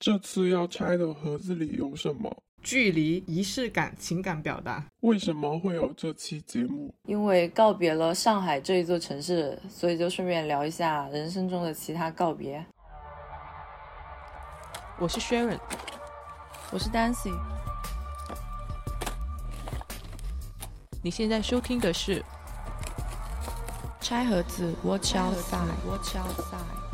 [0.00, 2.34] 这次要拆的盒子里有什么？
[2.62, 4.82] 距离、仪式感、情感表达。
[5.00, 6.94] 为什么会有这期节目？
[7.04, 12.64] 因为告别了上海这一座城市，所以就顺便聊一下人生中的其他告别。
[14.98, 15.60] 我是 Sharon，
[16.70, 17.38] 我是 Dancy。
[21.02, 22.20] 你现在收听的是
[24.00, 26.89] 《拆盒子》，Watch outside，Watch outside。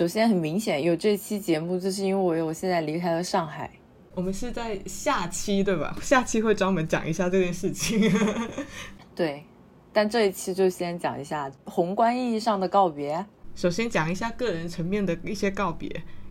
[0.00, 3.70] 首先很明显有这期节目，就是因为我现在离开了上海。
[4.14, 5.94] 我们是在下期对吧？
[6.00, 8.10] 下期会专门讲一下这件事情。
[9.14, 9.44] 对，
[9.92, 13.26] 但这一期就先讲一下宏观意义上的告别。
[13.54, 15.86] 首先讲一下个人层面的一些告别，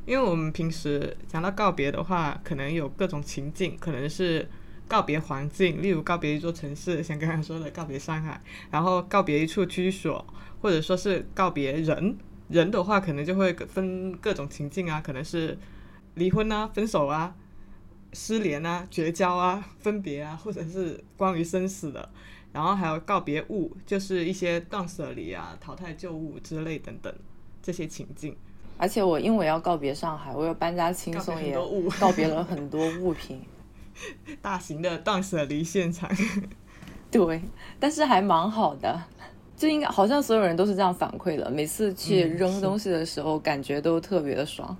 [0.08, 4.50] 因为我们平时讲到告别的话，可能有各种情境，可能是
[4.88, 10.26] 告别环境，例如告别一座城市，像刚才说的告别上海，然后告别一处居所，
[10.59, 12.17] 或者说是告别人。
[12.49, 15.58] 人的话，可能就会分各种情境啊，可能是
[16.16, 17.36] 离婚啊、分手啊、
[18.14, 22.09] 失联啊、绝交啊、分别啊，或者是关于生死的。
[22.52, 27.14] 然后还有告别物，就是一些断舍离啊、淘汰旧物之类等等
[27.61, 28.36] 这些情境。
[28.78, 31.56] 而且我因为要告别上海，我要搬家轻松，也
[32.00, 33.41] 告别了很多物品，
[34.41, 36.09] 大型的断舍离现场。
[37.11, 37.41] 对，
[37.80, 39.03] 但是还蛮好的。
[39.60, 44.76] 就应该好像所有人都是这样反馈的，每次去扔东西的时候，感觉都特别的爽。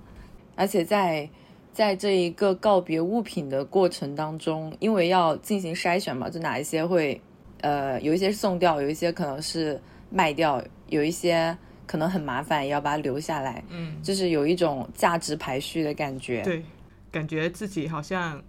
[0.56, 1.28] 而且在
[1.70, 7.20] 在这一个告别物品的过程当中，因为要进行筛选嘛，就哪一些会
[7.60, 11.54] 呃有一些送掉，有一些可能是卖掉，有一些
[11.86, 13.62] 可能很麻烦，也要把它留下来。
[13.68, 16.40] 嗯，就是有一种价值排序的感觉。
[16.40, 16.64] 对，
[17.12, 18.42] 感觉自己好像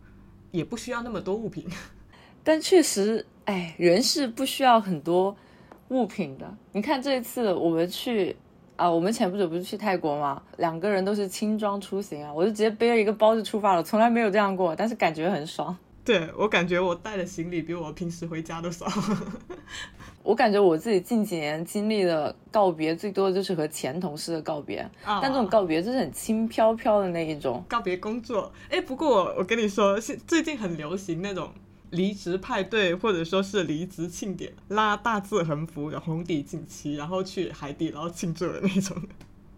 [0.52, 1.68] 也不需要那么多物品，
[2.42, 5.36] 但确实，哎，人是不需要很多。
[5.92, 8.36] 物品的，你看这一次我们去
[8.78, 10.42] 啊，我们前不久不是去泰国吗？
[10.58, 15.78] 两个人都是轻装出行啊，我就直接背了一个包就出发了，从来没有这样过，但是感觉很爽。
[16.04, 18.88] 对我感觉我带的行李比我平时回家都少。
[20.24, 28.52] 我感觉我自己近几年经历的告别最多的就是和前同事的告别，但这种告别就是很轻飘飘的那一种告别工作。
[28.70, 31.52] 哎，不过我我跟你说，现最近很流行那种。
[31.92, 38.98] 离职派对，或者说是离职庆典，拉大字横幅，有红底锦旗，然后去海底捞庆祝的那种，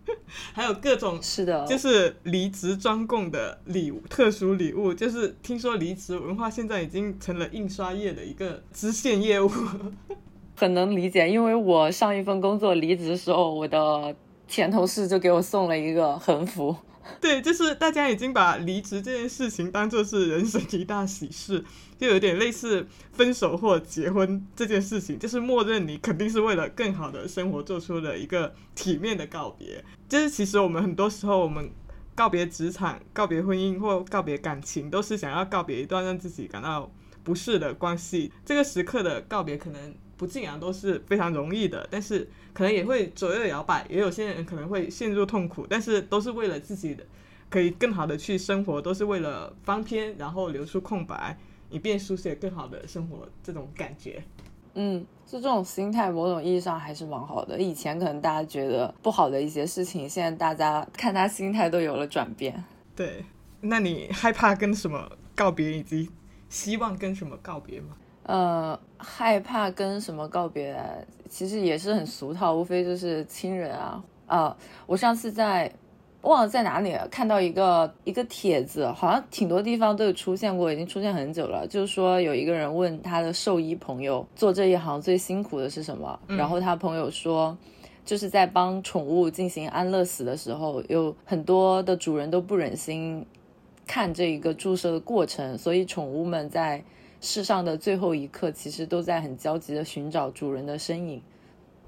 [0.54, 4.94] 还有各种是的，就是离职专供的礼物，特殊礼物。
[4.94, 9.50] 就是听说离职文化现在已经成了印刷业的一个支线业务，
[10.58, 11.30] 很能理解。
[11.30, 14.16] 因为我上一份工作离职的时候，我的
[14.48, 16.76] 前同事就给我送了一个横幅。
[17.20, 21.64] 对，就是大家已经把离职这件事情当做是人生一大喜事，
[21.98, 29.84] 就有点类似分手或结婚这件事情，就是默认你肯定是为了更好的生活做出了一个体面的告别。
[30.08, 31.70] 就是其实我们很多时候，我们
[32.16, 36.92] 告别职场、告别婚姻或告别感情，都是想要告别一段让自己感到
[37.24, 38.32] 不适的关系。
[38.46, 39.96] 这个时刻的告别可能。
[40.16, 47.04] 不尽然都是非常容易的，但是可能也会左右摇摆，也有些人可能会陷入痛苦，但是都是为了自己的
[47.50, 51.38] 可以更好的去生活，都是为了翻篇，然后留出空白，
[51.70, 53.28] 以便书写更好的生活。
[53.44, 54.24] 这种感觉，
[54.76, 57.60] 嗯，就这种心态，某种意义上还是蛮好的。
[57.60, 62.64] 以前可能大家觉得不好的一些事情，现在大家看他心态都有了转变。
[62.96, 63.26] 对，
[63.62, 66.10] 那你害怕跟什么告别，以及
[66.50, 67.98] 希望跟什么告别吗？
[68.24, 70.74] 呃，害怕跟什么告别，
[71.28, 74.04] 其实也是很俗套，无非就是亲人啊。
[74.28, 75.70] 啊，我上次在
[76.22, 81.68] 忘了在哪里看到一个一个帖子，好像挺多地方都有出现过，已经出现很久了。
[81.68, 86.18] 就是说有一个人问他的兽医朋友，做这一行最辛苦的是什么？
[86.28, 87.58] 然后他朋友说，
[88.06, 93.26] 就是在帮宠物进行安乐死的时候，有很多的主人都不忍心
[93.86, 96.82] 看这一个注射的过程，所以宠物们在。
[97.24, 101.22] 世上的最后一刻，其实都在很焦急的寻找主人的身影。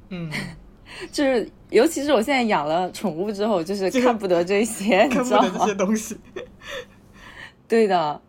[0.07, 0.31] 嗯，
[1.12, 6.18] 就是尤其是我现在养了宠物之后，就是看不得这些， 你知道吗这些东西。
[7.68, 8.21] 对的，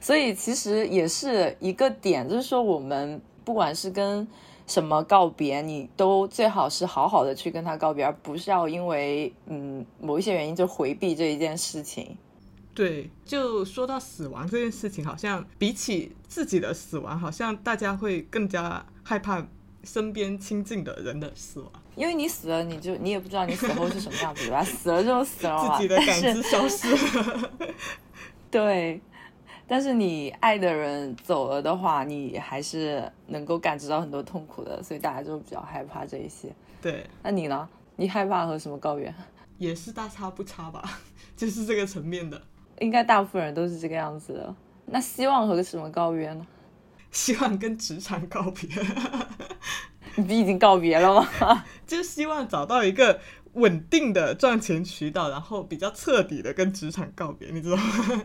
[0.00, 4.26] 所以其实也是一个点，就是说我们不管是跟
[4.66, 12.16] 什么告别，你都最好是好好的去跟他告别，而不是要因为嗯某一些原因就回避这一件事情。
[12.74, 19.46] 对，就说到死亡这件事情，好像比起自己的死亡，好像大家会更加害怕
[19.82, 21.70] 身边亲近的人的死亡。
[21.96, 24.64] 因为你死了，你就你也不知道你死后是什么样子，对吧？
[24.64, 26.88] 死了就死了，自己的感知消失
[27.18, 27.50] 了。
[28.50, 29.00] 对，
[29.66, 36.54] 但是你爱的人走了的话，你还是能够感知到很多痛苦的，所以大家就比较害怕这一些。
[36.80, 37.68] 对，那你呢？
[37.96, 39.14] 你害怕和什么高原？
[39.58, 41.00] 也是大差不差吧，
[41.36, 42.40] 就是这个层面的。
[42.80, 44.54] 应该大部分人都是这个样子的。
[44.86, 46.44] 那希望和什么告别呢？
[47.12, 48.68] 希望跟职场告别。
[50.16, 51.64] 你不已经告别了吗？
[51.86, 53.20] 就希望找到一个
[53.52, 58.22] 稳定的赚钱渠道，然后比较彻底的跟职场告别，你知道吗？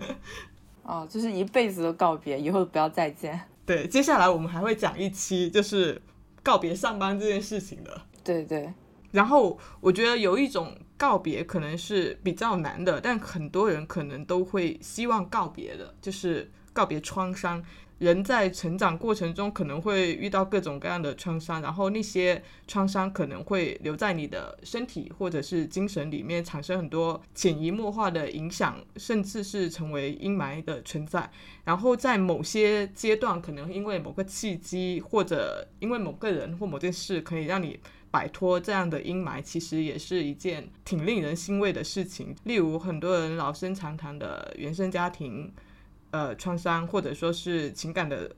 [0.83, 3.39] 哦，就是一辈子都告别，以后不要再见。
[3.65, 6.01] 对，接下来我们还会讲一期，就是
[6.41, 8.01] 告别上班这件事情的。
[8.23, 8.71] 对对。
[9.11, 17.63] 然后我觉得有一种告别可能是比较难的，但很多人可能都会希望告别的，就是告别创伤。
[17.97, 31.29] 人在成长过程中可能会遇到各种各样的创伤，然后那些创伤可能会留在你的身体或者是精神里面，产生很多潜移默化的影响，甚至是成为阴霾的存在。
[31.63, 37.79] 然后在某些阶段，可能因为某个契机，或者因为某个人或某件事，可以让你。
[38.15, 42.33] 摆脱这样的阴霾，其实也是一件挺令人欣慰的事情。
[42.45, 45.53] 例如，很多人老生常谈的原生家庭，
[46.11, 48.33] 呃，创伤，或者说是情感的，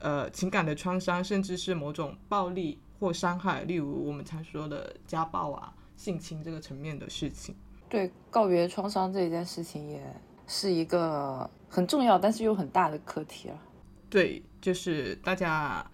[0.00, 7.54] 呃，情感的创伤，甚至是某种暴力或伤害，例如我们常说的家暴啊、性侵这个层面的事情。
[7.88, 10.02] 对，告别创伤这一件事情，也
[10.48, 13.62] 是一个很重要，但是又很大的课题了。
[14.10, 15.88] 对，就是大家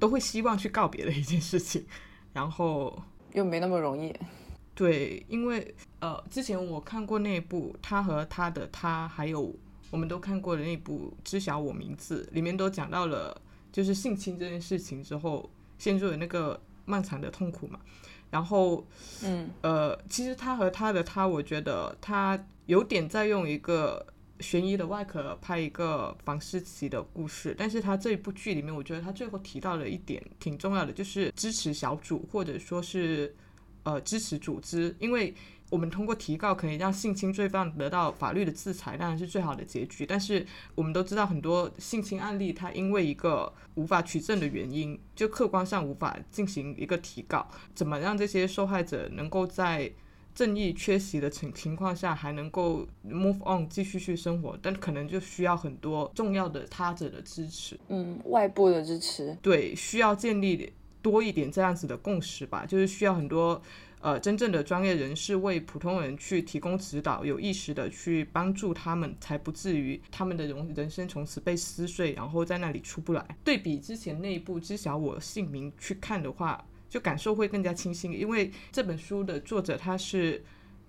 [0.00, 1.84] 都会希望去告别的一件事情。
[2.34, 3.02] 然后
[3.32, 4.14] 又没那么容易，
[4.74, 9.54] 对，因为呃，之前我看过那部他和他的他，还有
[9.90, 13.40] 我们都看过的那部《知晓我名字》，里面都讲到了
[13.72, 15.48] 就是性侵这件事情之后
[15.78, 17.80] 陷入了那个漫长的痛苦嘛。
[18.30, 18.84] 然后，
[19.22, 24.04] 嗯，呃，其实他和他的他，我觉得他有点在用一个。
[24.40, 33.34] 悬疑的外壳拍一个房思琪的故事，但是他这一部剧里面，我觉得他最后提到了一点挺重要的，就是支持小组或者说是
[33.84, 35.32] 呃支持组织，因为
[35.70, 40.04] 我们通过提告可以让性侵罪犯得到法律的制裁，当然是最好的结局。
[40.04, 40.44] 但是
[40.74, 49.90] 我们都知道很多性侵案例，它因为一个无法取证的原因，就客观上无法进行一个提告，怎么让这些受害者能够在
[50.34, 63.62] 正义缺席的情情况下，还能够 move on 继续去生活，但可能就需要很多重要的他者的支持，嗯，外部的支持，对，需要建立多一点这样子的共识吧，就是需要很多
[64.00, 73.24] 呃真正的专业人士为普通人去提供指导，有意识的去帮助他们，才不至于他们的人人生从此被撕碎，然后在那里出不来。
[73.44, 76.66] 对比之前那一部《知晓我姓名》去看的话。
[76.88, 80.44] 就感受会更加清晰，因为这本书的作者他是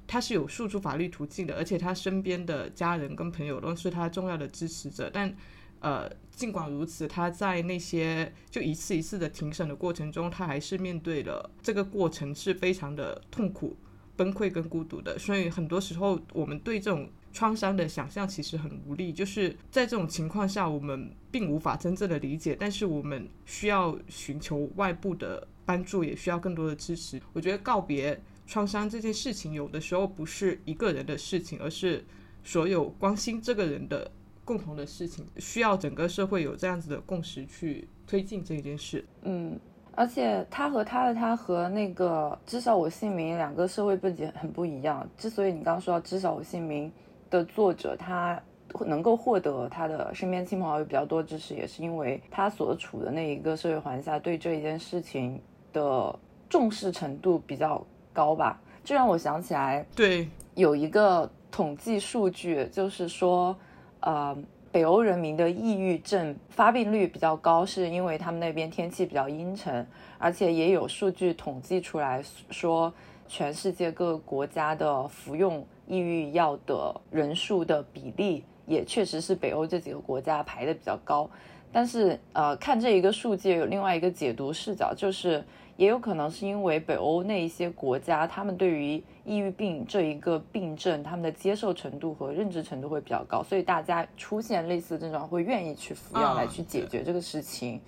[0.06, 5.10] 他是有诉诸法律途径的，而且他身边的家人跟朋友都是他重要的支持者。
[5.12, 5.36] 但
[5.80, 13.76] 呃，尽管如此，他在那些就一次一次的庭审的过程中，他还是面对了这个过程是非常的痛苦、
[14.16, 15.18] 崩溃跟孤独的。
[15.18, 19.12] 所以很多时候，我们对这种创伤的想象其实很无力。
[19.12, 25.48] 就是在这种情况下，我们并无法真正的理解，但是我们需要寻求外部的。
[25.66, 27.20] 帮助也需要更多的支持。
[27.34, 32.06] 我觉得告别创伤这件事情，有的时候不是一个人的事情，而是
[32.44, 34.12] 所有关心这个人的
[34.44, 39.04] 共同的事情，需要整个社会有这样子的共识去推进这件事。
[39.24, 39.60] 嗯，
[39.96, 45.10] 而且他和他的他和那个知晓我姓名两个社会背景很不一样。
[45.18, 46.92] 之所以你刚刚说到知晓我姓名
[47.32, 48.40] 的作者，他
[48.86, 55.42] 能够获得他的身边亲朋好友比较多支持，也是因为他所处的那一个社会环境下对这一件事情。
[55.76, 56.18] 的
[56.48, 63.54] 重视程度比较高吧，这让我想起来，对，有一个统计数据，就是说，
[64.00, 64.34] 呃，
[64.72, 69.86] 北欧人民的抑郁症发病率比较高，是因为他们那边天气比较阴沉，
[70.18, 72.94] 而且也有数据统计出来说，
[73.28, 81.30] 全世界各个国家的服用抑郁药的人数的比例，也确实是北欧这几个国家排的比较高。
[81.70, 85.44] 但是，呃，看这一个数据有另外一个解读视角，就是。
[85.78, 97.82] 也有可能是因为北欧那一些国家，他们对于抑郁病这一个病症，他们的接受程度和认知程度会比较高，所以大家出现类似症状会愿意去服药来去解决这个事情。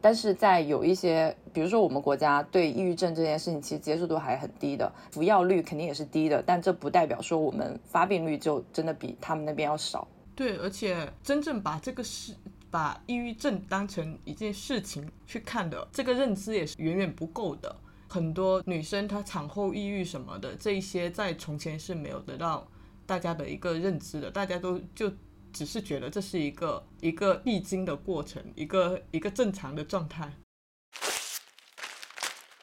[0.00, 10.06] 但是在有一些，比如说我们国家对抑郁症这件事情，其实接受度还很低的，服药率肯定也是低的，但这不代表说我们发病率就真的比他们那边要少。
[10.36, 12.32] 对，而且真正把这个事。
[12.70, 17.74] 把抑郁症当成一件事情去看的，这个认知也是远远不够的。
[18.08, 22.66] 很多女生她产后抑郁什么的，这一些在从前是没有得到
[23.04, 25.12] 大家的一个认知的，大家都就
[25.52, 30.32] 只是觉得这是一个一个必经的过程，一个一个正常的状态。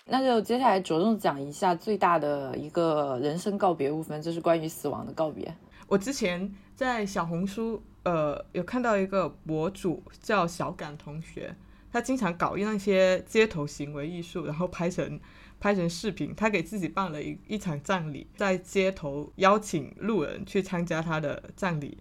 [0.08, 5.52] 那就接下来着重讲一下最大的一个人生告别部分，就是关于死亡的告别。
[5.88, 11.56] 我之前在小红书，呃，有看到一个博主叫小感同学，
[11.92, 15.20] 他经常搞那些街头行为艺术，然后拍成
[15.60, 16.34] 拍成视频。
[16.34, 21.98] 他给自己办了一一场葬礼，在街头邀请路人去参加他的葬礼。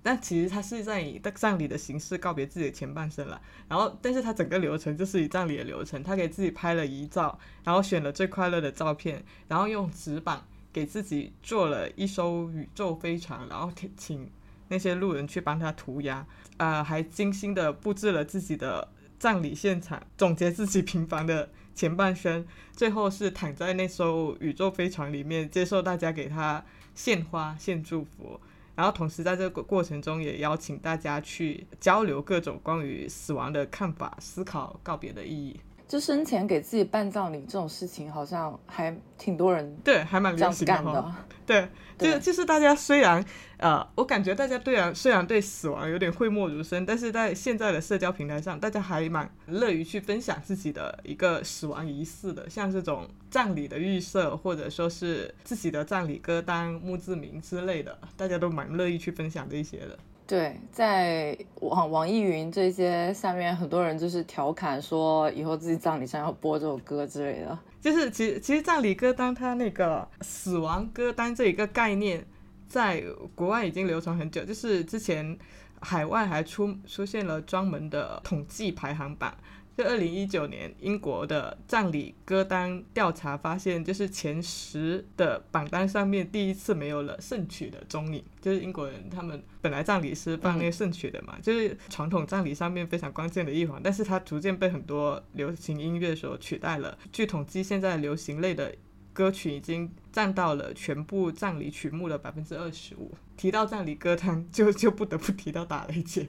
[0.00, 3.38] 但其实他是在以葬礼的形式告别自己的前半生了。
[3.68, 10.40] 然后，但是他整个流程就是以葬礼的流程，他给自己拍了遗照，然后选了最快乐的照片，然后用纸板
[10.72, 14.30] 给自己做了一艘宇宙飞船，然后请
[14.68, 16.26] 那些路人去帮他涂鸦，
[16.58, 28.40] 呃，还精心的布置了自己的葬礼现场，总结自己平凡的前半生，最后是躺在那艘宇宙飞船里面，接受大家给他献花、献祝福。
[28.74, 35.58] 然后同时在这个过程中，也邀请大家去交流各种关于死亡的看法，思考告别的意义。
[35.88, 41.14] 就生前给自己办葬礼这种事情，好像还挺多人对，还蛮流行的。
[41.46, 41.66] 对，
[41.96, 43.24] 就就是大家虽然
[43.56, 59.98] 呃，我感觉大家对然，虽然对死亡有点讳莫如深，但是在现在的社交平台上，大家还蛮乐于去分享自己的一个死亡仪式的，像这种葬礼的预设，或者说是自己的葬礼歌单、墓志铭之类的，大家都蛮乐意去分享这些的。
[60.28, 67.58] 对，在网网易云这些下面，很多人就是调侃说，以后自己葬礼上要播这首歌之类的。
[67.80, 72.22] 就是其实其实葬礼歌单它那个死亡歌单这一个概念，
[72.68, 73.02] 在
[73.34, 75.38] 国外已经流传很久，就是之前
[75.80, 79.34] 海外还出出现了专门的统计排行榜。
[79.78, 88.24] 就二零一九年，英国的葬礼歌单调查发现，就是前十的榜单上面第一次没有了圣曲的踪影。
[88.40, 96.98] 就是英国人他们本来葬礼是放那个圣曲的嘛，就是传统葬礼上面非常关键的一环，但是它逐渐被很多流行音乐所取代了。
[97.12, 98.74] 据统计，现在流行类的
[99.12, 103.14] 歌曲已经占到了全部葬礼曲目的百分之二十五。
[103.36, 106.26] 提到葬礼歌单，就就不得不提到打雷姐，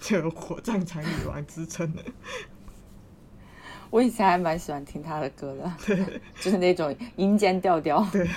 [0.00, 2.02] 就有火葬场女王之称的。
[3.90, 5.96] 我以前还蛮喜欢听他的歌的，对，
[6.40, 8.06] 就是那种阴间调调。
[8.12, 8.28] 对，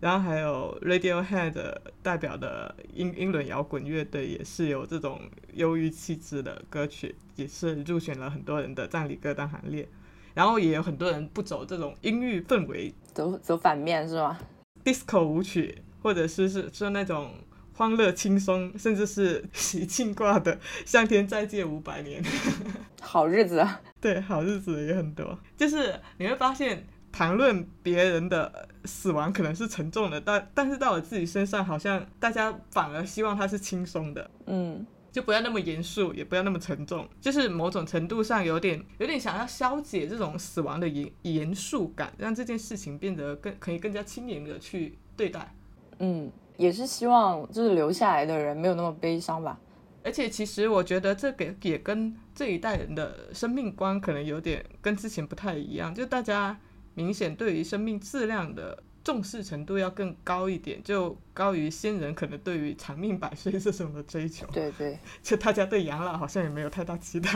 [0.00, 5.20] 然后还有 Radiohead 代表的英英伦摇滚乐队，也是有这种
[5.54, 9.88] 忧郁气质的歌曲，也是入选了很多人的葬礼歌单行列。
[10.34, 14.38] 然后也有很多人不走这种阴郁氛围，走走反面是吗
[14.84, 17.32] ？Disco 舞曲，或者是是是那种。
[17.80, 22.22] 欢乐轻松，甚至是喜庆挂的，向天再借五百年，
[23.00, 23.66] 好日子。
[23.98, 25.38] 对，好日子也很多。
[25.56, 34.30] 就是你会发现，谈论别人的死亡可能是沉重的，但但是到了自己身上，好像大家反而希望它是轻松的。
[34.44, 45.54] 嗯，就不要那么严肃，也不要那么沉重，就是某种程度上有点有点想要消解这种死亡的严严肃感，让这件事情变得更可以更加轻盈的去对待。
[46.00, 46.30] 嗯。
[46.60, 49.58] 也是希望就是留下来的人没有那么悲伤吧，
[50.04, 56.60] 而且其实我觉得这个也跟这一代人的生命观可能有点跟之前不太一样，就大家
[56.92, 64.46] 明显对于生命质量的重视程度要更高一点，就高于先人可能对于长命百岁这种的追求。
[64.52, 67.30] 对对， 就大家对养老好像也没有太大期待。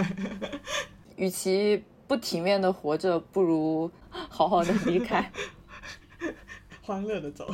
[1.16, 5.32] 与其不体面的活着，不如好好的离开，
[6.84, 7.50] 欢乐的走。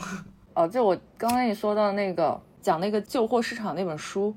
[0.61, 4.35] 哦，就我刚刚你说到那个讲那个旧货市场那本书，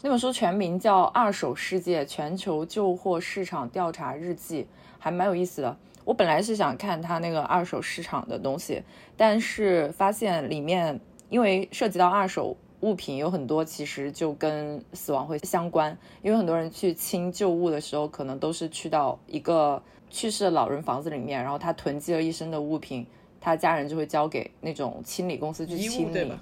[0.00, 4.62] 那本书全名叫《二手世界全球旧货市场调查日记》，
[4.96, 5.76] 还蛮有意思的。
[6.04, 8.80] 我本来是想看它那个二手市场的东西，
[9.16, 15.98] 但是发现里面因为涉及到二手物品，有很多其实就跟死亡会相关。
[16.22, 23.04] 因为很多人去清旧物的时候，可能都是去到一个去世的老人房子里面，然后他囤积了一身的物品。
[23.46, 26.32] 他家人就会交给那种清理公司去清理，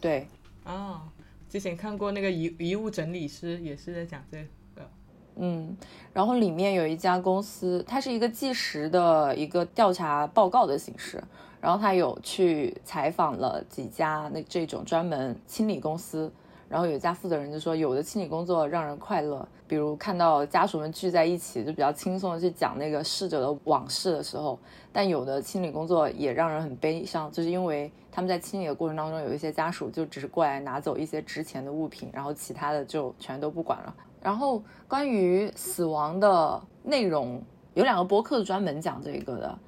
[0.00, 0.28] 对。
[0.62, 1.02] 啊，
[1.50, 4.38] 之前看过那个遗遗物整理师也是在讲这
[4.76, 4.88] 个。
[5.34, 5.76] 嗯，
[6.12, 11.20] 然后里面有一家公司，它是一个计时的一个调查报告的形式，
[11.60, 16.32] 然后他有去采访了几家那这种专门清理公司。
[16.72, 24.58] 然后有一家负责人就说，有的清理工作让人快乐，比如看到家属们聚在一起，就比较轻松的去讲那个逝者的往事的时候；
[24.90, 33.94] 但有的清理工作也让人很悲伤，就是因为他们在清理的过程当中，有一些家属就只是过来拿走一些值钱的物品，然后其他的就全都不管了。
[34.22, 37.42] 然后关于死亡的内容，
[37.74, 39.58] 有两个播客专门讲这个的，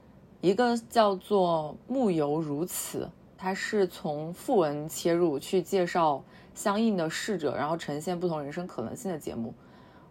[0.41, 3.05] 一个叫做《木游如此》，
[3.37, 6.25] 它是从讣文切入去介绍。
[6.55, 9.53] 相应的逝者，然后呈现不同人生可能性的节目，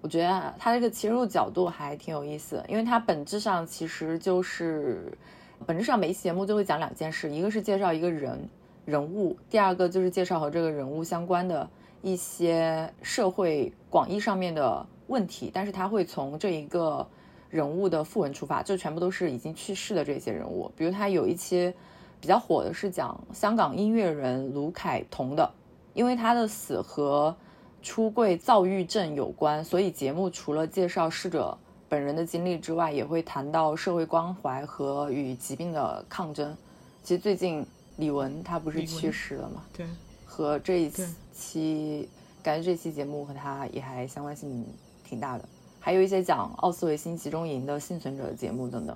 [0.01, 5.17] 我觉得它这个切入角度还挺有意思，因为它本质上其实就是，
[5.65, 8.49] 本质上每一期节目就会讲两件事，一个是介绍一个人
[8.85, 11.69] 人物，第二个就是介绍和这个人物相关的
[12.01, 17.07] 一些社会广义上面的问题，但是它会从这一个
[17.49, 21.73] 人物的讣文出发，就全部都是已经去世的这些人物，比如他有一期
[22.19, 25.49] 比较火的是讲香港音乐人卢凯彤的，
[25.93, 27.35] 因为他的死和
[27.81, 31.57] 出柜躁郁症有关，所以节目除了介绍逝者
[31.87, 36.55] 本人的经历之外，也会谈到社会关怀和与疾病的抗争。
[37.03, 37.65] 其实最近
[37.97, 39.63] 李玟她不是去世了吗？
[39.73, 39.85] 对，
[40.25, 42.09] 和这一对期，
[42.41, 44.65] 感觉这期节目和他也还相关性
[45.03, 45.43] 挺大的。
[45.79, 48.95] 还有一些讲奥斯维辛集中营的幸存者的节目等等。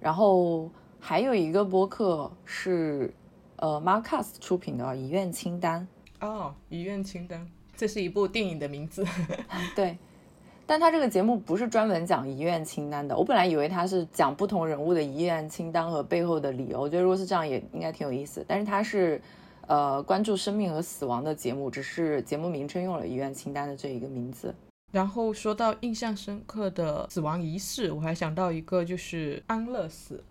[0.00, 3.14] 然后还有一个播客是
[3.56, 5.80] 呃 Marcus 出品的《遗愿清单》，
[6.20, 7.46] 哦，遗愿清单，
[7.76, 9.04] 这是一部电影的名字。
[9.76, 9.96] 对，
[10.66, 13.16] 但他这个节目不是专门讲遗愿清单的。
[13.16, 18.44] 我本来以为他是讲不同人物的遗愿清单和背后的理由，我觉得如果是这样也应该挺有意思。
[18.48, 19.20] 但是他是
[19.66, 24.54] 呃关注生命和死亡的节目，只是节目名称用了遗愿清单的这一个名字。
[24.92, 30.22] 然后说到印象深刻的死亡仪式，我还想到一个，就是安乐死，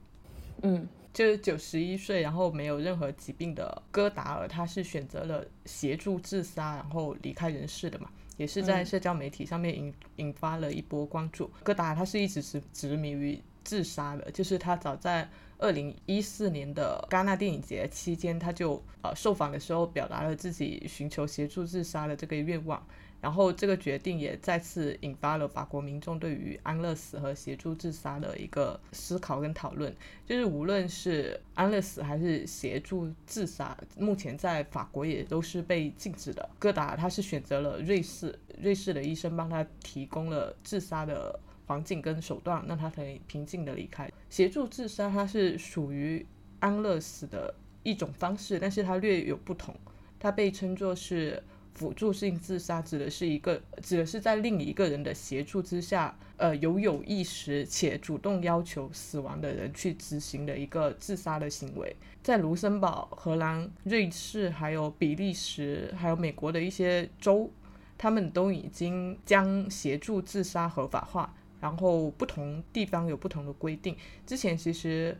[0.63, 11.49] 嗯就是九十一岁，然后没有任何疾病的戈达尔，他是选择了协助自杀，然后离开人世的嘛，也是在嗯社交媒体上面引引发了一波关注。
[11.63, 15.25] 戈达尔他是一直执执迷于自杀的，就是他早在
[15.57, 22.85] 二零一四年的戛纳电影节期间，他就呃受访的时候表达了自己寻求协助自杀的这个愿望。
[23.21, 29.91] 然后这个决定也再次引发了法国民众对于安乐死和协助自杀的一个思考跟讨论。
[30.27, 36.47] 就是无论是安乐死还是协助自杀，目前在法国也都是被禁止的。
[36.59, 44.07] 戈达他是选择了瑞士，瑞士的医生帮他提供了自杀的环境跟手段，让他可以平静的离开。
[44.29, 46.23] 协助自杀它是属于
[46.59, 49.75] 安乐死的一种方式，但是它略有不同，
[50.19, 51.41] 它被称作是。
[51.75, 61.93] 辅助性自杀指的是一个，指的是在另一个人的协助之下，呃，有有意识且主动要求死亡的人去执行的一个自杀的行为。
[62.23, 67.51] 在卢森堡、荷兰、瑞士、还有比利时、还有美国的一些州，
[67.97, 73.95] 他们都已经将协助自杀合法化，然后不同地方有不同的规定。
[74.25, 75.17] 之前其实。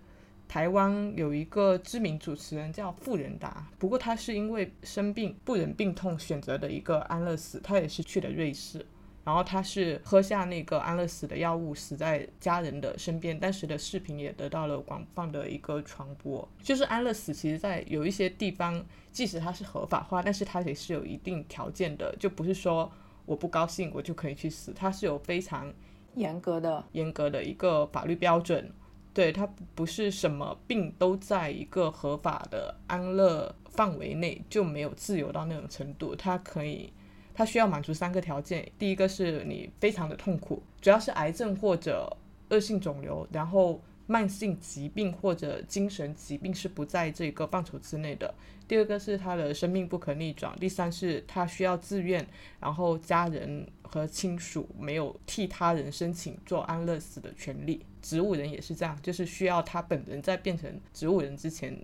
[0.48, 8.86] 台湾有一个知名主持人叫傅仁达，不过他是因为生病不忍病痛选择的一个安乐死，他也是去了瑞士，
[9.24, 13.38] 然后他是喝下那个安乐死的药物，死在家人的身边。
[13.38, 16.48] 当时的视频也得到了广泛的一个传播。
[16.62, 22.90] 就是安乐死，其实在有一些地方，即使它是合法化，但是它也是有一定条件的，就不是说
[23.26, 25.74] 我不高兴我就可以去死，它是有非常
[26.14, 28.72] 严格的，严格的一个法律标准。
[29.16, 36.14] 对，它不是什么病都在一个合法的安乐范围内，就没有自由到那种程度。
[36.14, 36.92] 它可以，
[37.34, 42.12] 它需要满足三个条件：第一个是你非常的痛苦，主要是癌症或者
[42.50, 48.34] 恶性肿瘤，然后慢性疾病或者精神疾病是不在这个范畴之内的。
[48.68, 52.26] 第二个是他的生命不可逆转，第三是他需要自愿，
[52.60, 57.86] 然后家人和亲属没有替他人申请做安乐死的权利。
[58.02, 61.78] 植物人也是这样，就是需要他本人在变成植物人之前，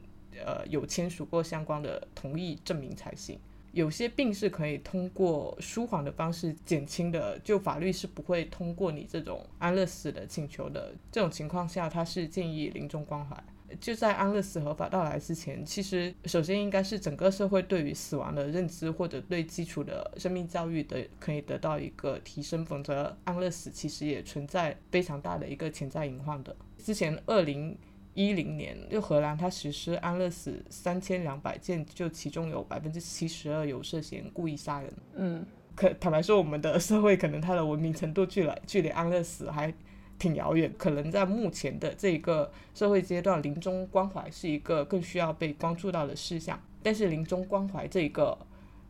[0.44, 3.40] 呃，有签署过相关的同意证明才行。
[3.72, 10.94] 有些病是可以通过舒缓的方式减轻的，就法律是不会通过你这种安乐死的请求的。
[11.12, 13.42] 这种情况下，他是建议临终关怀。
[13.80, 26.54] 就在安乐死合法到来之前，其实首先应该是整个社会对于死亡的认知，或者对基础的生命教育的可以得到一个提升，否则安乐死其实也存在非常大的一个潜在隐患的。
[26.84, 27.78] 之前二零
[28.14, 34.94] 一零年，就荷兰它实施安乐死三千两百件，就其中有百分之七十二有涉嫌故意杀人。
[35.16, 35.46] 嗯，
[35.76, 39.74] 可坦白说，我们的社会可能它的文明程度距离距离安乐死还
[40.20, 46.60] 挺遥远，可能在目前的这一个社会阶段，临终关怀是一个更需要被关注到的事项。
[46.84, 48.38] 但是临终关怀这一个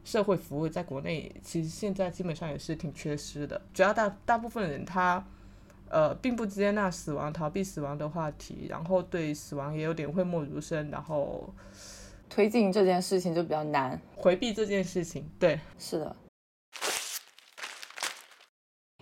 [0.03, 5.23] 社会服务在国内其实现在基本上也是挺缺失的，主要大大部分人他。
[5.91, 11.53] 呃，并不接纳死亡、逃避死亡的话题，然后对死亡也有点讳莫如深，然后
[12.29, 13.99] 推进这件事情就比较难。
[14.15, 15.29] 回避这件事情。
[15.37, 16.15] 对，是的，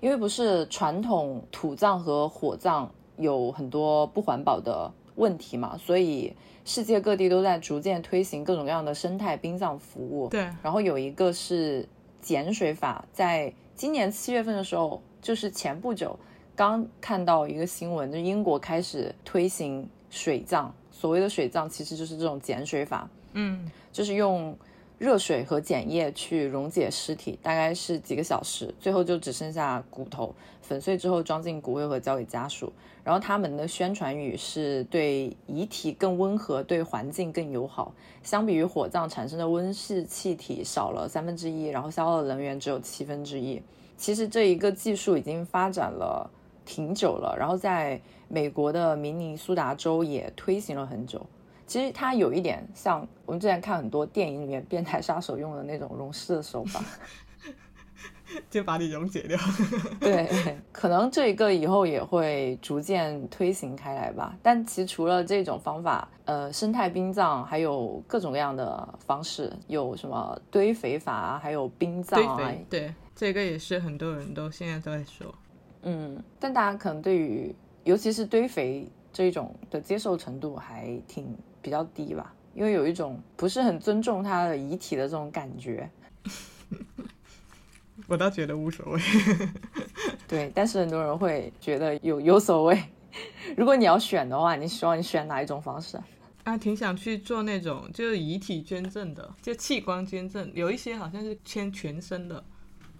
[0.01, 10.27] 因为不是传统土葬和火葬有很多不环保的问题嘛，所以世界各地都在逐渐推行各种各样的生态殡葬服务。
[10.29, 11.87] 对，然后有一个是
[12.19, 16.17] 碱水法，在今年七月份的时候就是前不久
[16.59, 20.75] 刚看到一个新闻，就英国开始推行水葬。
[20.91, 24.53] 所谓的水葬其实就是这种碱水法，嗯，就是用
[24.97, 32.73] 热水和碱液去溶解尸体，大概是几个小时，最后就只剩下骨头，粉碎之后装进骨灰盒交给家属。
[33.05, 37.93] 然后他们的宣传语是对遗体更温和，对环境更友好。
[38.21, 43.63] 相比于火葬产生的温室气体少了三分之一，然后消耗的能源只有七分之一。
[43.95, 46.29] 其实这一个技术已经发展了
[46.69, 51.25] 挺久了，然后在美国的明尼苏达州也推行了很久。
[51.65, 56.79] 其实它有一点像我们之前看很多电影里面变态杀手用的那种溶尸的手法，
[58.51, 59.35] 就把你溶解掉。
[59.99, 60.29] 对，
[60.71, 64.37] 可能这个以后也会逐渐推行开来吧。
[64.43, 72.51] 但其实除了这种方法，呃，生态殡葬还有各种各样的方式，有什么堆肥法啊，还有殡葬啊。
[72.69, 75.33] 对，这个也是很多人都现在都在说。
[75.83, 85.89] 嗯，但大家可能对于尤其是堆肥这种的接受程度还挺比较低吧，因为有一种不是很尊重他的遗体的这种感觉。
[88.07, 89.01] 我倒觉得无所谓。
[90.27, 92.81] 对，但是很多人会觉得有有所谓。
[93.57, 95.99] 如果你要选的话，你希望你选哪一种方式？
[96.43, 102.43] 啊，挺想去做那种就是遗体捐赠的，就器官捐赠，有一些好像是签全身的，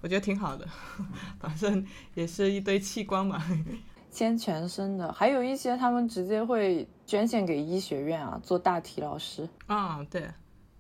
[0.01, 0.67] 我觉得挺好的。
[1.39, 1.85] 反正
[2.15, 3.41] 也是一堆器官嘛。
[4.11, 9.47] 捐全身的，还有一些他们直接会捐献给医学院啊，做大体老师。
[9.67, 10.27] 啊，对，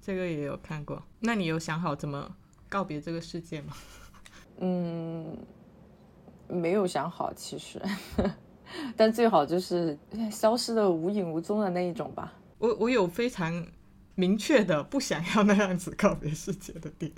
[0.01, 1.01] 这个也有看过。
[1.19, 2.35] 那你有想好怎么
[2.67, 3.73] 告别这个世界吗？
[4.61, 5.37] 嗯，
[6.47, 7.79] 没有想好，其实，
[8.97, 9.95] 但最好就是
[10.31, 12.33] 消失的无影无踪的那一种吧。
[12.57, 13.65] 我我有非常
[14.19, 17.09] 明确的不想要那样子告别世界的点，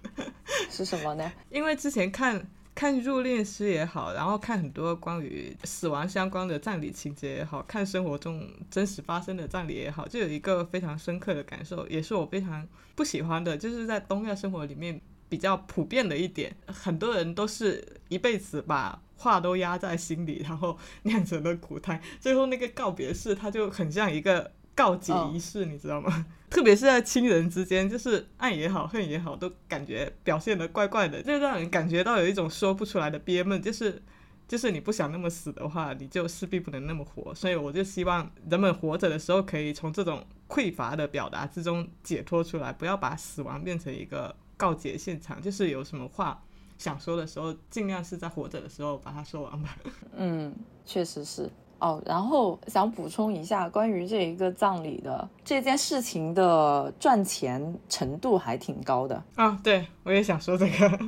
[0.70, 1.32] 是什么呢？
[1.50, 15.02] 因为之前看看入殓师也好，然后看很多关于死亡相关的葬礼情节也好，看生活中真实发生的葬礼也好，就有一个非常深刻的感受，也是我非常不喜欢的，就是在东亚生活里面。
[15.32, 26.26] 比较普遍的一点，很多人都是一辈子把话都压在心里，然后 酿成了苦汤，最后那个告别式，它就很像一个告解仪式，你知道吗？
[26.50, 34.02] 特别是在亲人之间，就是爱也好，恨也好，都感觉表现的怪怪的，就让人感觉到有一种说不出来的憋闷，就是
[34.48, 37.34] 就是你不想那么死的话，你就势必不能那么活。
[37.34, 44.36] 所以我就希望人们活着的时候，可以从这种匮乏的表达之中解脱出来，不要把死亡变成一个。
[44.58, 46.40] 告解现场就是有什么话
[46.78, 49.76] 想说的时候，尽量是在活着的时候把它说完吧。
[50.16, 50.54] 嗯，
[50.86, 51.50] 确实是
[51.82, 52.02] 哦。
[52.06, 59.60] 然后想补充一下，关于这一个葬礼的这件事情的赚钱程度还挺高的啊。
[59.62, 61.00] 对，我也想说这个，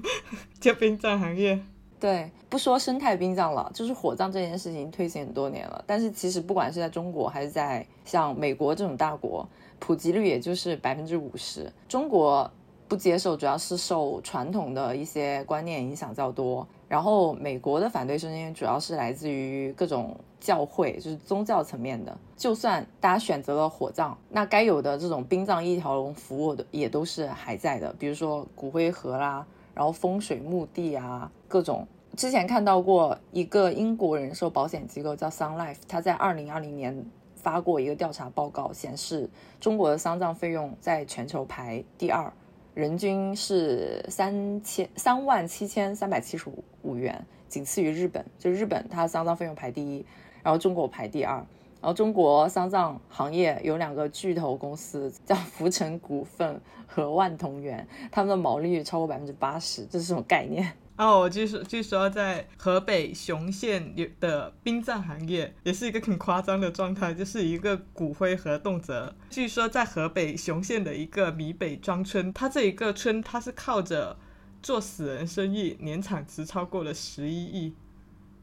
[0.60, 1.58] 就殡葬行业。
[2.00, 5.82] 对，不说生态殡葬了，就是火葬这件事情推行很多年了。
[5.88, 9.48] 但是其实不管是在中国还是在像美国这种大国，
[9.80, 11.72] 普及率也就是百分之五十。
[11.88, 12.52] 中国。
[12.86, 16.68] 不接受，主要是受传统的一些观念影响较多。
[16.94, 22.16] 然后美国的反对声音主要是来自于各种教会，就是宗教层面的。
[22.38, 31.88] 就算大家选择了火葬，那该有的这种殡葬一条龙服务的也都是还在的，比如说骨灰盒啦，然后风水墓地啊，各种。
[32.16, 37.04] 之前看到过一个英国人寿保险机构叫 Sun Life，他在二零二零年
[37.34, 39.28] 发过一个调查报告，显示
[39.60, 42.32] 中国的丧葬费用在全球排第二。
[42.74, 48.26] 人均是三千三万七千三百七十五五元，仅次于日本。
[48.40, 50.04] 就日本，它丧葬费用排第一，
[50.42, 51.36] 然后中国排第二。
[51.36, 60.72] 然后中国丧葬行业有两个巨头公司，叫福成股份和万同源，他们的毛利率超过百分之八十，这是什么概念？
[60.96, 69.12] 哦，据说据说在河北雄县的殡葬行业也是一个很夸张的状态，就是一个骨灰盒动辄。
[69.32, 74.16] 据说在河北雄县的一个米北庄村，它这一个村它是靠着
[74.62, 77.74] 做死人生意，年产值超过了十一亿。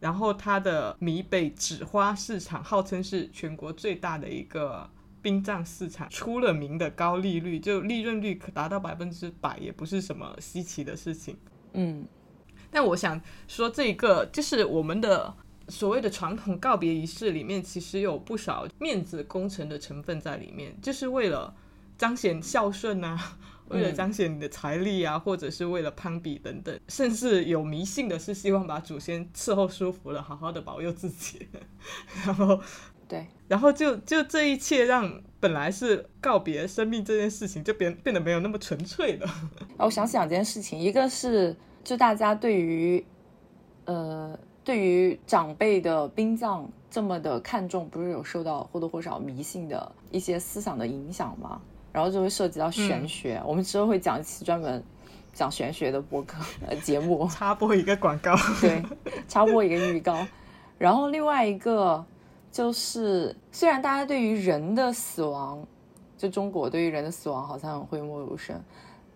[0.00, 4.90] 然后它的米北纸花市场号称是全国最大的一个
[5.22, 11.36] 殡葬市场，出了名的高利率，就利润率可达到百分之百，也不是什么稀奇的事情。
[11.74, 12.04] 嗯。
[12.70, 15.34] 但我想说，这个就是我们的
[15.68, 21.54] 所谓的传统告别仪式里面，其实有不少面子工程的成分在里面，就是为了
[21.98, 23.36] 彰显孝顺啊，
[23.68, 31.46] 为了彰显你的财力啊，或者是为了攀比等等，甚至有迷信的是希望把祖先伺候舒服了，好好的保佑自己，
[32.26, 32.60] 然后
[33.06, 39.28] 对，然后就就这一切让本来是告别生命这件事情就变变得没有那么纯粹了。
[39.78, 41.56] 我想起两件事情，一个是。
[41.82, 43.04] 就大家对于，
[43.84, 51.60] 呃，对于长辈的殡葬这么的看重，不是有受到或多或少迷信的一些思想的影响吗？
[51.92, 54.80] 然后就会涉及到玄学，我们之后会讲一期专门
[55.32, 56.36] 讲玄学的播客
[56.68, 57.26] 呃节目。
[57.32, 58.80] 插播一个广告，对，
[59.26, 60.24] 插播一个预告。
[60.78, 62.04] 然后另外一个
[62.52, 65.66] 就是，虽然大家对于人的死亡，
[66.16, 68.62] 就中国对于人的死亡好像很讳莫如深，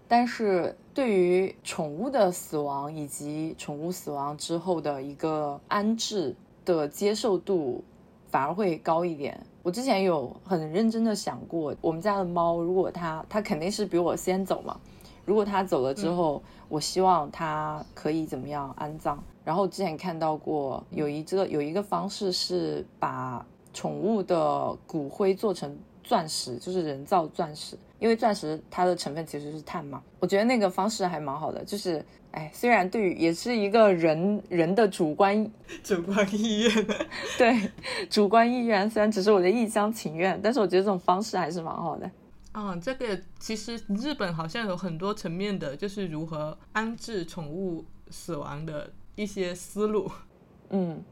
[0.09, 7.83] 但是对于宠物的死亡以及宠物死亡之后的一个安置的接受度
[8.28, 9.44] 反而会高一点。
[9.64, 14.78] 我之前有很认真的想过，我们家的猫，如果它它肯定是比我先走嘛，
[15.24, 19.18] 如果它走了之后，我希望它可以怎么样安葬？
[19.44, 30.03] 然后之前看到过有一个有一个方式是把宠物的骨灰做成钻石，就是人造钻石，因为钻石它的成分其实是碳嘛。
[30.21, 35.51] 我觉得那个方式还蛮好的，就是哎，虽然对于也是一个人人的主观
[35.83, 36.87] 主观意愿。
[37.38, 37.71] 对
[38.11, 42.11] 主观意愿，虽然只是我的一厢情愿，但是我觉得这种方式还是蛮好的。
[42.53, 50.11] 嗯，这个其实日本好像有很多层面的，就是如何安置宠物死亡的一些思路。
[50.69, 51.03] 嗯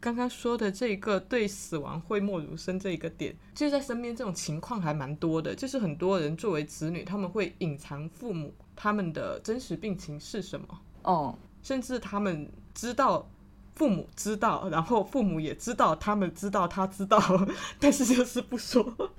[0.00, 5.54] 刚刚说的这个对死亡讳莫如深这一个点，就在身边这种情况还蛮多的。
[5.54, 10.66] 就是很多人作为子女，他们会隐藏父母他们的真实病情是什么，
[11.02, 13.28] 哦，甚至他们知道
[13.74, 17.20] 父母知道，然后父母也知道，他们知道他知道，
[17.78, 19.10] 但是就是不说。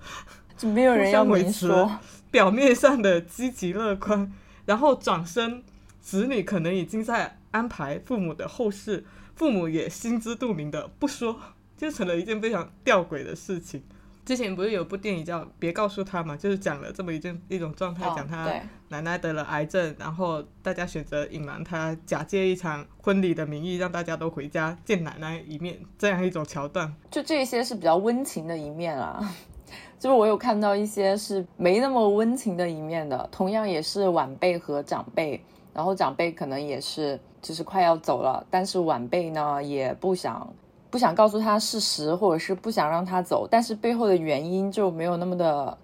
[0.57, 1.99] 就没有人要维持明说。
[2.31, 4.31] 表面上的积极乐观，
[4.65, 5.63] 然后转身，
[5.99, 9.03] 子女可能已经在安排父母的后事，
[9.41, 11.35] 父母也心知肚明的不说，
[11.75, 13.81] 就成了一件非常吊诡的事情。
[14.23, 18.53] 之前不是有部电影叫《别告诉他》嘛，就是讲了这么一件一种状态，哦讲他
[18.89, 26.93] 奶奶得了癌症，然后大家选择隐瞒他，假借一场婚礼的名义，让大家都回家见奶奶一面，这样一种桥段。
[27.09, 29.27] 就这些是比较温情的一面啦。
[29.97, 40.53] 就是我有看到一些是没那么温情的一面的，同样也是晚辈和长辈，然后长辈可能也是就是快要走了，但是晚辈呢也不想
[40.89, 45.77] 不想告诉他事实，或者是不想让他走，但是背后的原因就没有那么的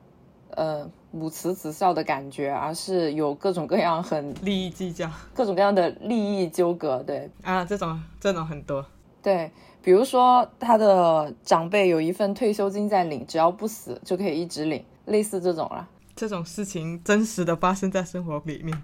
[0.51, 8.85] 呃母慈子孝的感觉，而是有各种各样很利益计较各种各样的利益纠葛，对，啊，这种这种很多。
[9.23, 15.87] 对，比如说他的长辈有一份退休金在领，只要不死就可以一直领，类似这种啦。
[16.15, 18.81] 这种事情真实的发生在生活里面，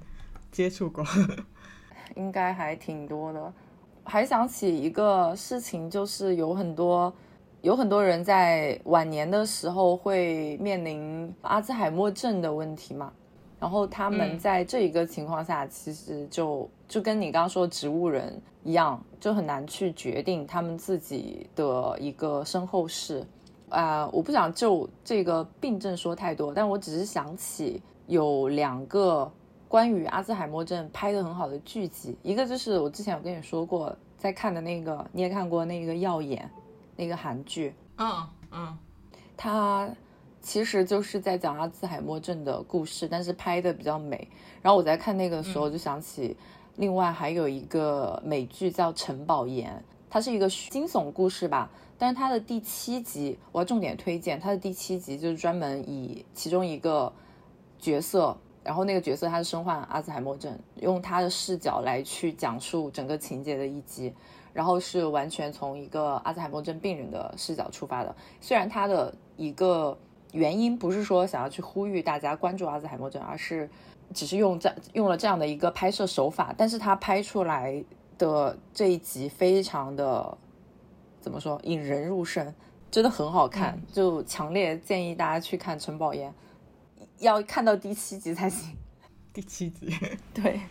[0.51, 1.05] 接触过。
[2.15, 3.53] 应该还挺多的。
[4.03, 7.13] 还想起一个事情，就是有很多
[7.61, 13.13] 有很多人在晚年的时候会面临阿兹海默症的问题嘛，
[13.59, 23.25] 然后他们嗯在这一个情况下，其实就就跟你刚刚说植物人一样，就很难去决定他们自己的一个身后事。
[23.69, 29.31] 啊、我不想就这个病症说太多，但我只是想起有两个
[29.73, 36.47] 关于阿兹海默症拍的很好的剧集，一个就是我之前有跟你说过在看的那个，你也看过那个《耀眼》
[36.95, 38.77] 那个韩剧，嗯嗯，
[39.35, 39.89] 它
[40.43, 44.27] 其实就是在讲阿兹海默症的故事，但是拍的比较美。
[44.61, 46.37] 然后我在看那个的时候就想起，
[46.75, 49.71] 另外还有一个美剧叫《城堡岩》，
[50.07, 51.71] 它是一个惊悚故事吧。
[51.97, 57.11] 但是它的第七集，我要重点推荐，它的第七集就是专门以其中一个
[57.79, 64.13] 角色，然后那个角色他是身患阿兹海默症，用他的视角来去讲述整个情节的一集，
[64.53, 68.15] 然后是完全从一个阿兹海默症病人的视角出发的。
[68.39, 69.97] 虽然他的一个
[70.31, 73.69] 原因不是说想要去呼吁大家关注阿兹海默症，而是
[74.13, 77.83] 只是用这用了这样的一个拍摄手法，但是他拍出来
[78.17, 80.37] 的这一集非常的
[81.19, 82.53] 怎么说引人入胜，
[82.89, 86.29] 真的很好看，就强烈建议大家去看《陈宝岩》，
[87.19, 88.75] 要看到第七集才行。
[89.31, 89.91] 第七集，
[90.33, 90.61] 对，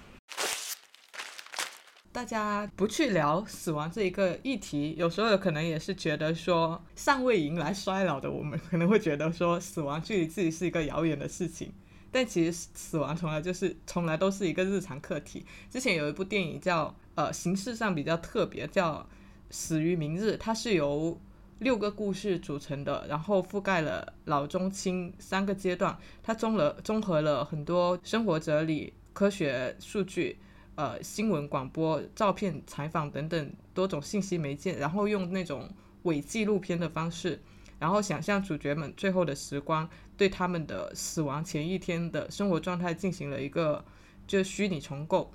[2.12, 11.72] 大家不去聊死亡这一个议题，有时候可能也是觉得说，尚未迎来衰老的我们，可能会觉得说，死亡距离自己是一个遥远的事情。
[12.14, 15.46] 但其实死亡从来就是从来都是一个日常课题。
[15.70, 18.96] 之前有一部电影叫呃形式上比较特别，叫
[19.48, 21.18] 《死于明日》，它是由
[21.62, 30.38] 六个故事组成的，然后覆盖了老中青三个阶段，它综了综合了很多生活哲理、科学数据。
[30.74, 35.68] 呃，新闻、广播、照片、采访等等多种信息媒介，然后用那种
[36.04, 37.38] 伪纪录片的方式，
[37.78, 43.84] 然后想象主角们最后的时光，对他们的死亡前一天的生活状态进行了一个
[44.26, 45.30] 就虚拟重构。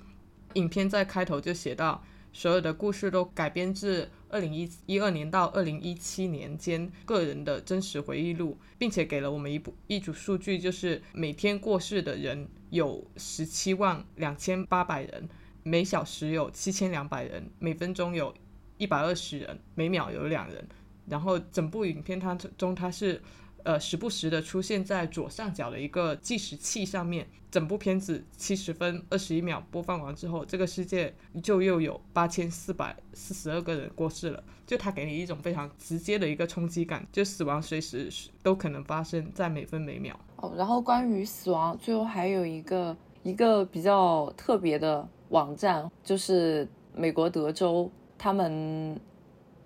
[0.54, 15.28] 影片在开头就写到，所有的故事都改编自二零一一二年到二零一七年间个人的真实回忆录，并且给了我们一部一组数据，就是每天过世的人有十七万两千八百人，
[15.62, 18.34] 每小时有七千两百人，每分钟有
[18.76, 20.66] 一百二十人，每秒有两人。
[21.06, 23.22] 然后整部影片它中它是。
[23.68, 27.28] 呃，时不时的出现在左上角的一个计时器上面。
[27.50, 34.42] 整部片子七十分二十一秒播放完之后，这个世界就又有八千四百四十二个人过世了。
[34.66, 38.10] 就它给你一种非常直接的一个冲击感，就死亡随时
[38.42, 40.18] 都可能发生在每分每秒。
[40.36, 48.98] 哦，然后关于死亡，最后还有一个一个比较特别的网站，就是美国德州他们，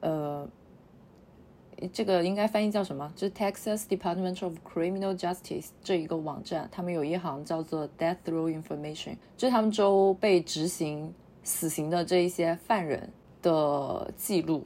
[0.01, 0.49] 呃。
[1.89, 3.13] 这个应该翻译叫什么？
[3.17, 14.65] 就是 Texas Department of Criminal Justice 这一个网站，他们有一行叫做 Death Row Information，就是他们州被执行死刑的这一些犯人的记录，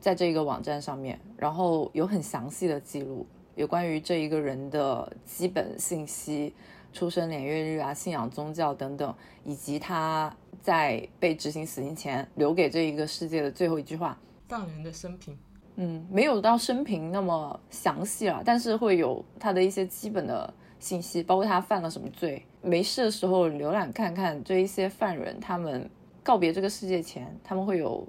[0.00, 6.54] 在这个网站上面，然后有很详细的记录，有关于这一个人的基本信息，
[6.92, 9.14] 出生年月日啊，信仰宗教等等，
[9.44, 15.36] 以及他在被执行死刑前留给这一个世界的最后一句话，犯人的生平。
[15.76, 22.44] 嗯，没有到生平那么详细了，但是会有他的一些基本的信息，包括他犯了什么罪。
[22.62, 25.90] 没事的时候浏览看看这一些犯人，他们
[26.22, 28.06] 告别这个世界前，他们会有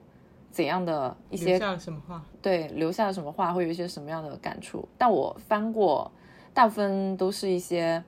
[0.52, 2.24] 怎样的一些留下了什么话？
[2.42, 4.88] 对，留下了什么话，会有一些什么样的感触？
[4.98, 6.12] 但我翻过，
[6.54, 8.04] 大部分都是一些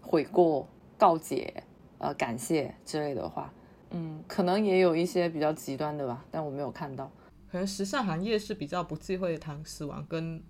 [0.00, 1.62] 悔过、告解、
[1.98, 3.52] 呃感谢之类的话。
[3.90, 7.08] 嗯，可能也有一些比较极端的吧，但我没有看到。
[7.54, 10.42] 可能时尚行业是比较不忌讳谈死亡跟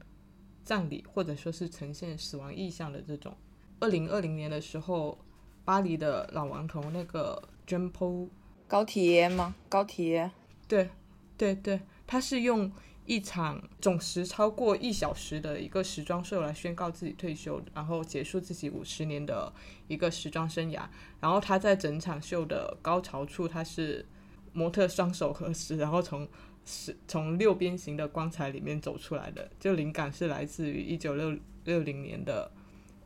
[0.62, 3.36] 葬礼，或者说是呈现死亡意象的这种。
[3.78, 5.18] 二零二零年的时候，
[5.66, 8.26] 巴黎的老王头那个 j u m p o
[8.66, 9.54] 高铁吗？
[9.68, 10.30] 高铁？
[10.66, 10.88] 对，
[11.36, 12.72] 对对，他是用
[13.04, 19.52] 一场总时超过一小时的一个时装秀来宣告自己退休，然后结束自己五十年的
[19.88, 20.84] 一个时装生涯。
[21.20, 24.06] 然后他在整场秀的高潮处，他是
[24.54, 26.26] 模特双手合十，然后从
[26.64, 32.50] 是从六边形的棺材里面走出来的，就灵感是来自于一九六六零年的，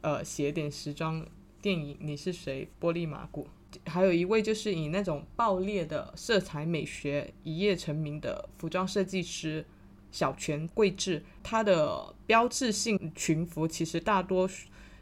[0.00, 1.26] 呃，写点时装
[1.60, 3.48] 电影《你是谁》玻璃马古，
[3.86, 9.66] 还有一位就是以那种爆裂的色彩美学一夜成名的服装设计师
[10.12, 14.48] 小泉贵志，他的标志性裙服其实大多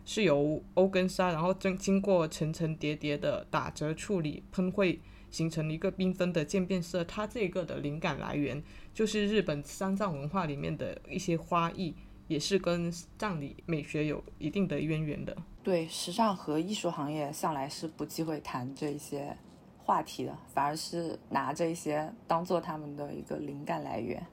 [0.05, 4.99] 是由欧根纱，然后经经过层层叠叠的打折处理喷绘。
[5.31, 8.63] 形成了一个缤纷的渐变色，它这个的灵感来源
[8.95, 11.95] 就是日本丧葬文化里面的一些花艺，
[12.29, 15.37] 也是跟葬礼美学有一定的渊源的。
[15.63, 19.37] 对，时尚和艺术行业向来是不忌讳谈这一些
[19.79, 24.25] 话题的，反而是拿这些当做他们的一个灵感来源。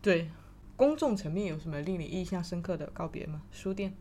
[0.00, 0.30] 对，
[0.76, 3.42] 公众层面有什么令你印象深刻的告别吗？
[3.50, 3.92] 书店？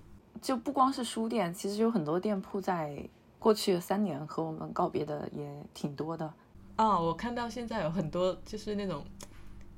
[0.42, 3.10] 就不光是书店，其实有很多店铺在
[3.46, 6.34] 过去的三年和我们告别的也挺多的。
[6.78, 9.06] 啊，我看到现在有很多就是那种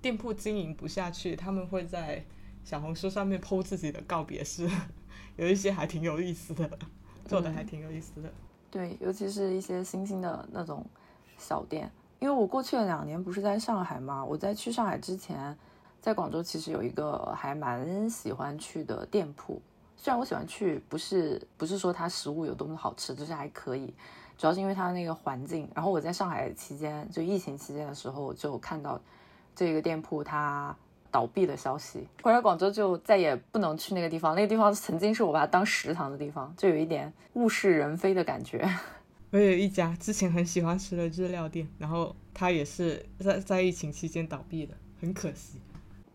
[0.01, 2.23] 店铺经营不下去，他们会在
[2.63, 4.69] 小红书上面 PO 自己的告别式，
[5.35, 6.79] 有一些还挺有意思的，
[7.25, 8.31] 做的还挺有意思的。
[8.71, 10.85] 对，尤其是一些新兴的那种
[11.37, 15.53] 小店，因为我过去的两年不是在上海嘛，我在去上海之前，
[15.99, 19.61] 在广州其实有一个还蛮喜欢去的店铺，
[19.97, 23.93] 虽然我喜欢去，不是不是说它食物有多么好吃，就是还可以。
[24.37, 29.01] 主要是因为它那个环境，然后我在上海期间，就疫情期间的时候，就看到
[29.55, 30.75] 这个店铺它
[31.09, 32.07] 倒闭的消息。
[32.21, 38.69] 回来广州就再也不能去那个地方，那个地方曾经是我把它当食堂的地方，就有一点物是人非的感觉。
[39.31, 45.59] 我有一家之前很喜欢吃的日料店，然后它也是在在疫情期间倒闭的，很可惜。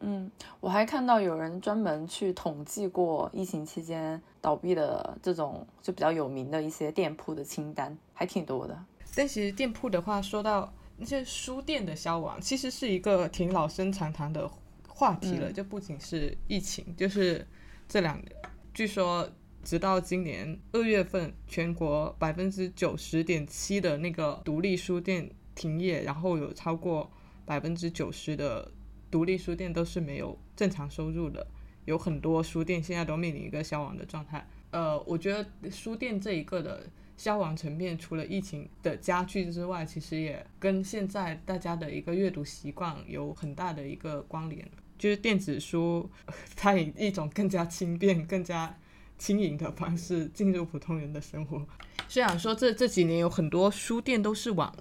[0.04, 8.76] 嗯，我还看到有人专门去统计过疫情期间倒闭的这种就比较有名的一些店铺的清单，还挺多的。
[9.14, 14.50] 但其实店铺的话，说到那些书店的消亡，其实是一个挺老生常谈的
[14.88, 15.52] 话题了。
[15.52, 17.46] 就不仅是疫情，就是
[17.88, 18.32] 这两年，
[18.74, 19.30] 据说
[19.62, 27.08] 直到今年二月份，全国百分之九十点七的那个独立书店停业，然后有超过
[27.44, 28.72] 百分之九十的。
[29.12, 31.46] 独立书店都是没有正常收入的，
[31.84, 34.48] 有很多书店现在都面临一个消亡的状态。
[34.70, 36.86] 呃，我觉得书店这一个的
[37.18, 44.66] 消亡层面，除了疫情的加剧之外，其实也跟现在大家的一个阅读习惯有很大的一个关联。
[44.98, 46.08] 就是电子书，
[46.56, 48.74] 它以一种更加轻便、更加
[49.18, 51.66] 轻盈的方式进入普通人的生活。
[52.08, 54.74] 虽然说这这几年有很多书店都是往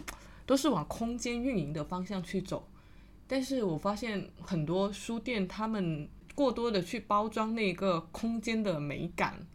[0.45, 2.65] 都是往空间运营的方向去走。
[3.31, 9.47] 但是我发现很多书店他们过多的去包装那个空间的美感。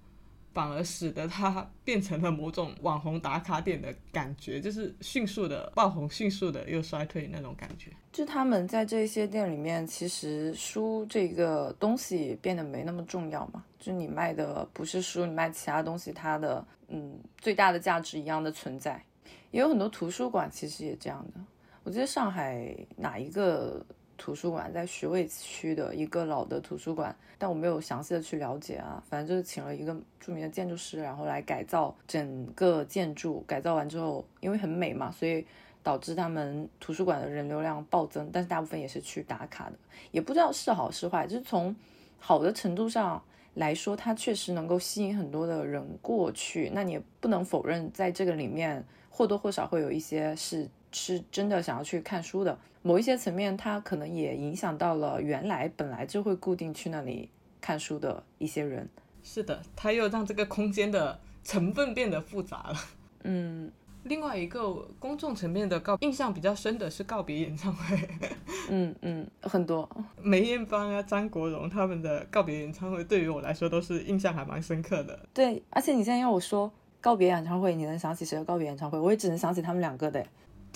[0.55, 7.91] 反而使得它 变成了某种网红打卡点的感觉，就是迅速的爆红，迅速的又衰退那种感觉。
[8.11, 13.63] 就他们在这些店里面，其实书这个东西变得没那么重要嘛。
[13.79, 19.05] 就你卖的不是书，你卖其他东西，它的嗯最大的价值一样的存在。
[19.51, 21.41] 也有很多图书馆其实也这样的。
[21.87, 23.81] 我记得上海哪一个？
[24.19, 29.01] 图书馆在徐汇区的一个老的图书馆，但我没有详细的去了解啊。
[29.07, 33.45] 反正就是请了一个著名的建筑师，然后来改造整个建筑。
[33.47, 35.47] 改造完之后，因为很美嘛，所以
[35.83, 38.31] 导致他们图书馆的人流量暴增。
[38.33, 39.77] 但是大部分也是去打卡的，
[40.13, 41.27] 也不知道是好是坏。
[41.27, 41.77] 就是从
[42.19, 43.23] 好的程度上
[43.53, 46.71] 来说，它确实能够吸引很多的人过去。
[46.73, 50.67] 那你也不能否认，在这个里面或多或少会有一些是。
[50.97, 57.29] 是真的想要去看书的，某一些层面，它可能也影响到了原来本来就会固定去那里
[57.61, 58.89] 看书的一些人。
[59.23, 62.77] 是的，它又让这个空间的成分变得复杂了。
[63.25, 63.71] 嗯，
[64.05, 68.09] 另外一个公众层面的告印象比较深的是告别演唱会。
[68.71, 69.87] 嗯嗯，很多
[70.23, 75.29] 梅艳芳啊、张国荣他们的告别演唱会，对于我来说都是印象还蛮深刻的。
[75.35, 76.73] 对，而且你现在要我说
[77.03, 78.99] 告别演唱会，你能想起谁的告别演唱会？
[78.99, 80.25] 我也只能想起他们两个的。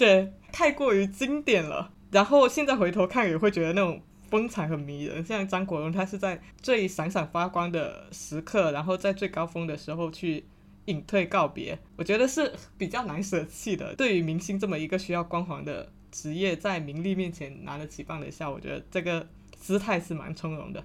[0.01, 1.93] 对，太过于经典了。
[2.11, 5.23] 然后现在回头看也会觉得那种风采很迷人。
[5.23, 10.47] 像张国荣，他是在最闪闪发光的时刻，然后在最高峰的时候去
[10.87, 13.95] 隐退告别，我觉得是比较难舍弃的。
[13.95, 20.83] 对于明星这么一个需要光环的职业，在名利面前拿得起放得下，我觉得这个姿态是蛮从容的。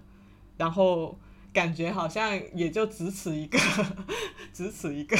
[0.57, 1.18] 然后
[1.53, 3.57] 感觉好像也就只此一个，
[4.51, 5.18] 只此一个。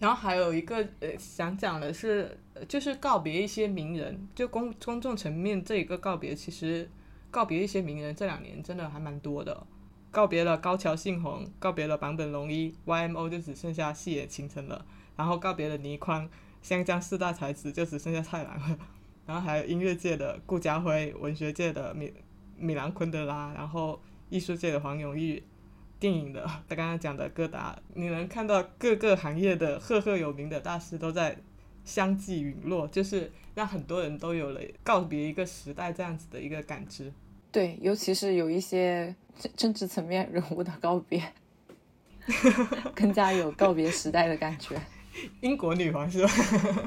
[0.00, 6.90] 然后还有一个呃，想讲的是，就是告别一些名人，就公公众层面这一个告别，其实
[7.30, 9.66] 告别一些名人这两年真的还蛮多的，
[10.10, 14.86] 告别了高桥幸宏，告别了坂本龙一，YMO 就只剩下细野晴臣了，
[15.16, 16.26] 然后告别了倪匡，
[16.62, 18.78] 湘江四大才子就只剩下蔡澜了，
[19.26, 22.10] 然后还有音乐界的顾家辉，文学界的米
[22.56, 25.42] 米兰昆德拉，然后艺术界的黄永玉。
[26.00, 31.36] 电影的，他刚刚讲的戈达，你能看到各个行业的赫赫有名的大师都在
[31.84, 37.12] 相继陨落，就是让很多人都有了告别一个时代这样子的一个感知。
[37.52, 41.22] 对，尤其是有一些政政治层面人物的告别，
[42.94, 44.80] 更加有告别时代的感觉。
[45.42, 46.32] 英国女王是吧？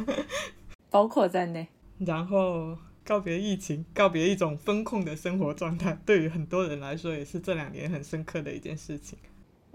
[0.89, 1.67] 包括在内。
[1.99, 2.75] 然后。
[3.05, 9.17] 告别疫情，告别一种风控的生活状态，对于很多人来说也是这两年很深刻的一件事情。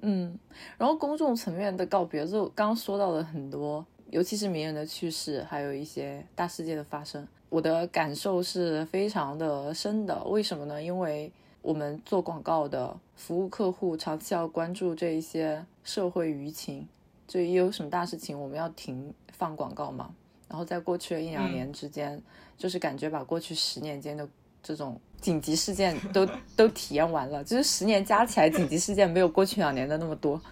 [0.00, 0.38] 嗯，
[0.78, 10.24] 然后公众层面的告别，就刚说到了很多，尤其是名人的去世，还有一些大事件的发生，我的感受是非常的深的。
[10.24, 10.82] 为什么呢？
[10.82, 16.88] 因为我们做广告的，服务客户，长期要关注这一些社会舆情，
[17.26, 20.14] 就一有什么大事情，我们要停放广告嘛。
[20.48, 22.20] 然后在过去的一两年之间。
[22.56, 24.28] 就是感觉把过去十年间的
[24.64, 30.42] 这种紧急事件都 都体验完了，就是十年加起来紧急事件没有过去两年的那么多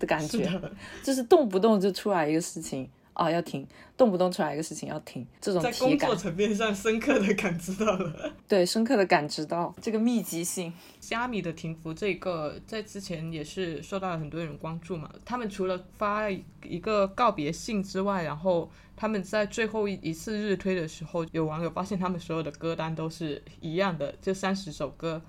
[0.00, 0.60] 的感觉，
[1.04, 2.90] 就是动不动就出来一个事情。
[3.12, 3.66] 啊，要停，
[3.98, 10.72] 动不动出来一个事情要停，这种在工作层面上深刻的感知到了， 对，深刻的感知到这个密集性。
[11.00, 15.10] 虾米的停服这个在之前也是受到了很多人关注嘛。
[15.22, 18.70] 他们除了发一个告别信之外，然后
[19.00, 25.22] 他们在最后一一次日推的时候，有网友发现他们所有的歌单都是一样的，这三十首歌。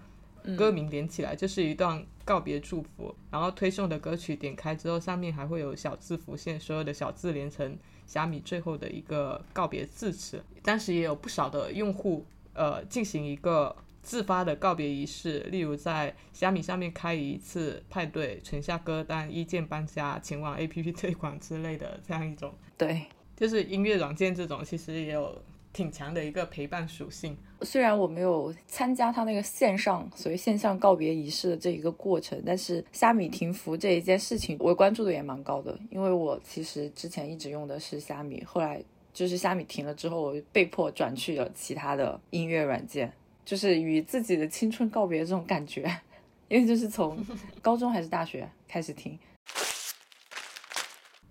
[0.57, 10.43] 歌名连起来就是一段告别祝福，然后推送的歌曲点开之后，上面还会有小字浮现，所有的小字连成虾米最后的一个告别致辞。
[10.63, 22.53] 当时也有不少的用户，呃，进行一个自发的告别仪式，例如在虾米上面开一次派对，存下歌单，一键搬家，前往 APP 推广之类的这样一种。
[22.76, 23.05] 对，
[23.41, 25.35] 就是音乐软件这种，其实也有。
[25.73, 27.33] 挺强的一个陪伴属性。
[27.61, 35.79] 虽然我没有参加他那个线上所谓线上告别仪式的这一个过程，但是虾米停服这一件事情，我关注的也蛮高的。
[35.89, 38.83] 因为我其实之前一直用的是虾米，后来
[39.13, 43.13] 就是虾米停了之后，我被迫转去了其他的音乐软件，
[43.45, 45.89] 就是与自己的青春告别这种感觉。
[46.49, 47.25] 因为就是从
[47.61, 49.17] 高中还是大学开始听。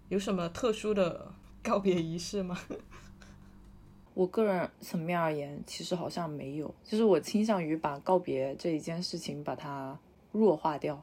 [0.08, 1.30] 有什么特殊的
[1.64, 2.58] 告别仪式吗？
[4.14, 9.98] 我个人层面而言，其实好像没有，就是我倾向于把告别这一件事情把它
[10.32, 11.00] 弱化掉，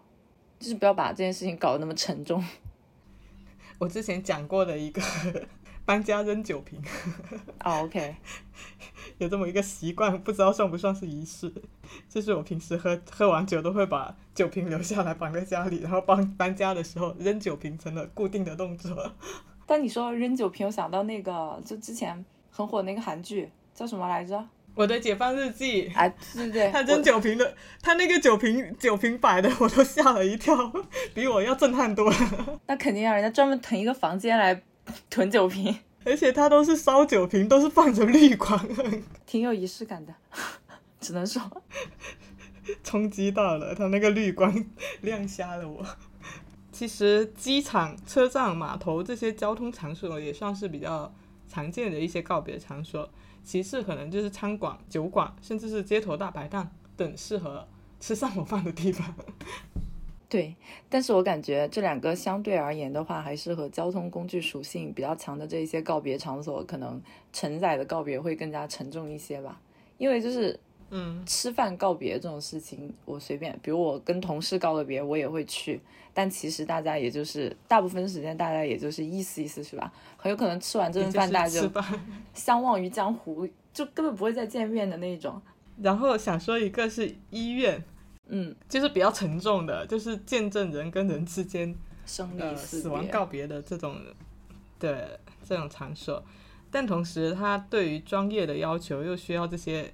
[0.60, 2.44] 就是不要把这件事情搞得那么沉重。
[3.80, 5.02] 我之前讲过的一个
[5.86, 6.82] 搬家扔酒瓶，
[7.64, 8.16] 哦，OK，
[9.20, 11.54] 有这么一个习惯，不知道算不算是仪式。
[12.10, 19.14] 就是我平时喝喝完酒都会把酒瓶留下来绑在家里，然后搬搬家的时候扔酒瓶成了固定的动作。
[19.68, 24.44] 但你说扔酒瓶，我想到那个就之前很火那个韩剧叫什么来着？
[24.74, 30.72] 我的解放日记，哎，对对对， 他扔酒瓶的，他那个酒瓶酒瓶摆的， 我都吓了一跳，
[31.14, 32.16] 比我要震撼多了。
[32.68, 34.62] 那肯定啊，人家专门腾一个房间来
[35.10, 38.64] 囤酒瓶，而且他都是烧酒瓶，都是放着绿光，
[39.26, 40.14] 挺有仪式感的，
[41.02, 41.42] 只能说。
[42.84, 44.54] 冲击到了他那个绿光，
[45.02, 45.84] 亮瞎了我。
[46.78, 51.12] 其实机场、车站、码头这些交通场所也算是比较
[51.50, 53.10] 常见的一些告别场所。
[53.44, 57.68] 其次，可能就是餐馆、酒馆，甚至是街头大排档等适合
[58.00, 59.12] 吃上火饭的地方。
[60.30, 60.56] 对，
[60.88, 67.02] 但是我感觉这两个相对而言的话，还是和交通工具属性比较强的这一些告别场所，可能
[67.34, 69.60] 承载的告别会更加沉重一些吧。
[69.98, 70.60] 因为就是
[70.90, 75.82] 嗯，吃饭告别这种事情，我随便，比如我跟同事告个别，我也会去。
[76.14, 79.92] 但其实大家也就是大部分时间，大家也就是意思意思，是吧？
[80.18, 81.70] 很有可能吃完这顿饭，大家就。
[82.34, 85.40] 相忘于江湖，就根本不会再见面的那种。
[85.80, 87.84] 然后想说一个是医院，
[88.30, 91.76] 嗯，就是比较沉重的，就是见证人跟人之间
[92.06, 93.96] 生呃离死死亡告别的这种
[94.80, 96.24] 的这种场所，
[96.72, 99.94] 但同时他对于专业的要求又需要这些，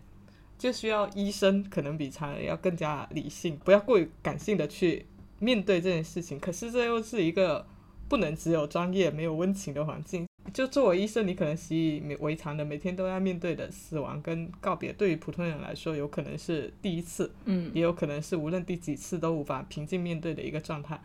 [0.63, 5.05] 就需要医生可能比常人要更加理性，不要过于感性的去
[5.39, 6.39] 面对这件事情。
[6.39, 7.67] 可是这又是一个
[8.07, 10.25] 不能只有专业没有温情的环境。
[10.53, 20.97] 就作为医生，你可能习以为常的每天都要面对的死亡跟告别，对于普通人来说，有可能是第一次，嗯也有可能是无论第几次都无法平静面对的一个状态。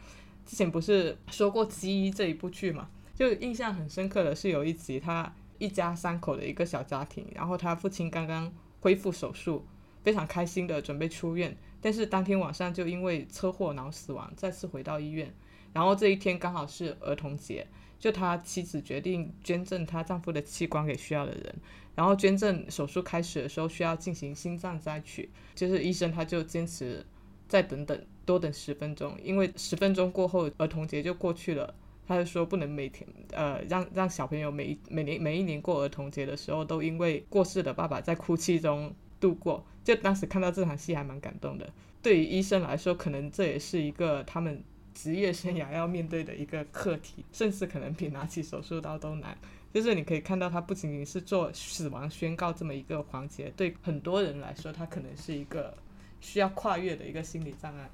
[0.46, 9.66] 之前不是说过《基医》这一部剧嘛，就印象很深刻的是有一集，他一家三口的一个小家庭，然后他父亲刚刚恢复手术，
[10.03, 15.35] 非常开心的准备出院，但是当天晚上就因为车祸脑死亡，再次回到医院。
[15.72, 17.66] 然后这一天刚好是儿童节，
[17.99, 21.55] 就他妻子决定捐赠她丈夫的器官给需要的人。
[21.95, 27.05] 然后捐赠手术开始的时候需要进行心脏摘取，就是医生他就坚持
[27.49, 31.74] 再等等多等十分钟，因为十分钟过后儿童节就过去了。
[32.09, 38.90] 他就说不能每天呃让让小朋友每一每年每一年过儿童节的时候都因为过世的爸爸在哭泣中
[39.20, 39.62] 度过。
[39.84, 41.68] 就当时看到这场戏还蛮感动的。
[42.02, 44.62] 对于医生来说，可能这也是一个他们
[44.94, 49.36] 职业生涯要面对的一个课题，甚至可能比拿起手术刀都难。
[49.72, 55.76] 就是你可以看到，他不仅仅是做死亡宣告这么一个环节，对很多人来说，他可能是一个
[56.20, 57.90] 需要跨越的一个心理障碍。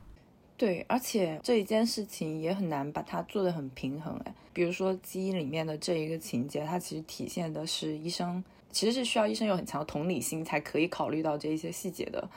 [0.57, 4.35] 对，而且这一件事情也很难把它做得很平衡哎。
[4.53, 12.29] 比如说基因里面的这一个情节，它其实体现的是医生其实是需要医生有很强的同理心才可以考虑到这一些细节的。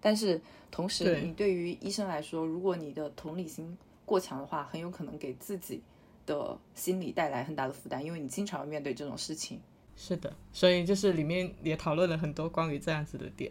[0.00, 5.82] 但是同时，你对于医生来说，如果你的同理心过强的话，很有可能给自己
[6.24, 9.60] 的心理带来很大的负担，因为你经常要面对这种事情。
[9.96, 13.50] 是的，所以就是里面也讨论了很多关于这样子的点。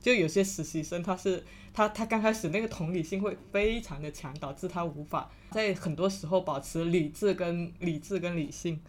[0.00, 1.42] 就有些实习生，他是
[1.72, 8.80] 他他刚开始那个同理心会非常的强，导致他无法在很多时候保持理智跟理智跟理性。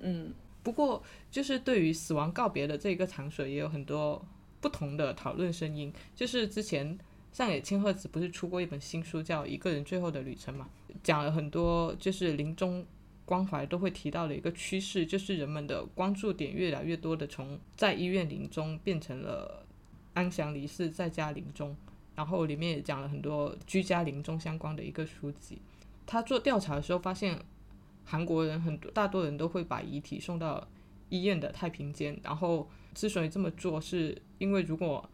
[0.00, 0.32] 嗯，
[0.62, 4.24] 不过，就是对于死亡告别的这个场所，也有很多
[4.60, 5.92] 不同的讨论声音。
[6.14, 6.98] 就是之前
[7.32, 10.68] 上野千鹤子不是出过一本新书叫《一个人最后的旅程》嘛，
[11.02, 12.84] 讲了很多就是临终
[13.24, 19.65] 关怀都会提到的一个趋势，就是人们的关注点越来越多的从在医院临终变成了
[20.16, 21.76] 安详离世，在家临终。
[22.14, 25.60] 然后里面也讲了很多居家临终相关的一个书籍。
[26.06, 27.38] 他做调查的时候发现，
[28.04, 30.66] 韩国人很多大多人都会把遗体送到
[31.10, 32.18] 医院的太平间。
[32.22, 35.06] 然后之所以这么做，是因为如果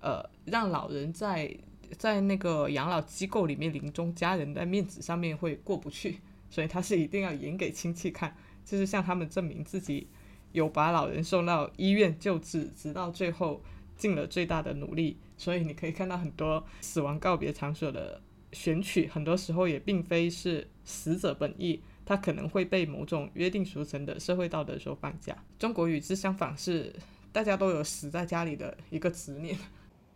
[0.00, 1.56] 呃让老人在
[1.96, 6.18] 在那个养老机构里面临终，家人在面子上面会过不去，
[6.50, 10.08] 所以他是一定要演给亲戚看，就是向他们证明自己
[10.50, 13.62] 有把老人送到医院救治，直到最后
[13.98, 15.18] 尽了最大的努力。
[15.36, 18.22] 所以你可以看到很多死亡告别场所的
[18.52, 25.36] 选取，很多时候也并非是死者本意，他可能会被某种约定俗成的社会道德所绑架。
[25.58, 26.94] 中国与之相反是，
[27.30, 29.56] 大家都有死在家里的一个执念。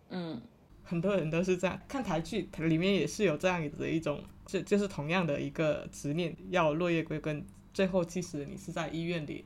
[0.09, 0.41] 嗯，
[0.83, 7.45] 很多人都是这样看台剧，里面也是有这样子的一种，就就是同样的一个执念，要落叶归根。
[7.73, 9.45] 最后，即使你是在医院里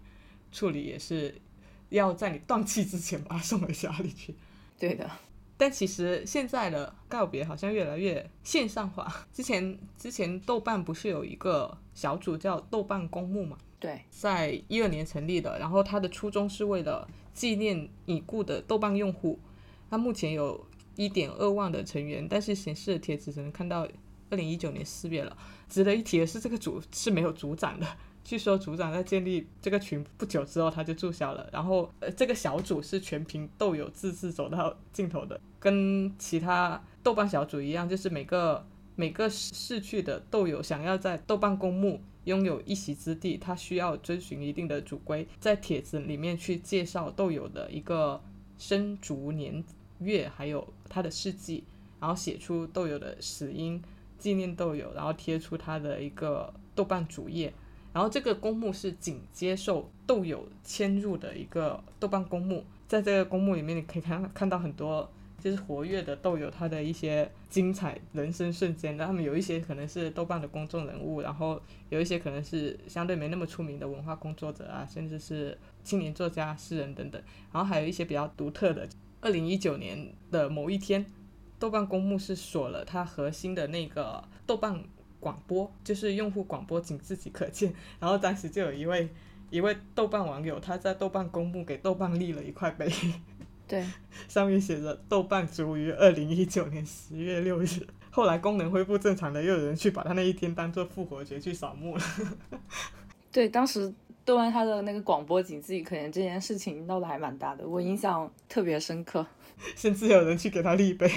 [0.50, 1.34] 处理，也是
[1.88, 4.34] 要在你断气之前把他送回家里去。
[4.78, 5.10] 对的，
[5.56, 9.26] 但其实现在的告别好像越来越线上化。
[9.32, 13.56] 之前之前豆瓣不是有一个小组叫豆瓣公墓嘛？
[13.78, 19.38] 对，在一二年成立的，然后它的初衷是为了纪念已故的豆瓣用户。
[19.88, 20.66] 它目前有
[20.96, 23.86] 一点二万的成员，但是显示的帖子只能看到
[24.30, 25.36] 二零一九年四月了。
[25.68, 27.86] 值得一提的是，这个组是没有组长的。
[28.26, 31.48] 据说组长在建立这个群不久之后他就注销了。
[31.52, 38.66] 然后，呃，这个小组是全凭豆友自治走到尽头的，跟其他豆瓣小组一样，就是每个
[38.96, 48.20] 每个逝去的豆友想要在豆瓣公墓拥有一席之地，他需要遵循一定的组规，在帖子里面去介绍豆友的一个
[48.58, 49.62] 生卒年
[50.00, 51.62] 月，还有他的事迹，
[52.00, 53.80] 然后写出豆友的死因，
[54.18, 57.54] 纪念豆友，然后贴出他的一个豆瓣主页。
[57.96, 65.10] 然后这个公墓是仅接受豆友迁入的一个豆瓣公墓，在这个公墓里面，你可以看看到很多
[65.42, 68.98] 就是活跃的豆友他的一些精彩人生瞬间。
[68.98, 77.18] 那他们有一些可能是豆瓣的公众人物，然后有一些可能是相对没那么出名的文化工作者啊，甚至是青年作家、诗人等等。
[77.50, 78.86] 然后还有一些比较独特的，
[79.22, 81.06] 二零一九年的某一天，
[81.58, 84.84] 豆瓣公墓是锁了它核心的那个豆瓣。
[85.26, 89.08] 广播就是用户广播仅自己可见，然后当时就有一位
[89.50, 92.88] 一位豆瓣网友，他在豆瓣公布给豆瓣立了一块碑，
[93.66, 93.84] 对，
[94.28, 97.66] 上面写着“豆瓣卒于二零一九年十月六日”。
[98.12, 102.02] 后来功能恢复正常的，又有人去把他那一天当做复活节去扫墓了。
[103.32, 103.92] 对，当时
[104.24, 109.26] 豆瓣他的那个广播仅自己可见这件事情闹得还蛮大的，我印象特别深刻。
[109.74, 111.10] 甚至有人去给他立碑，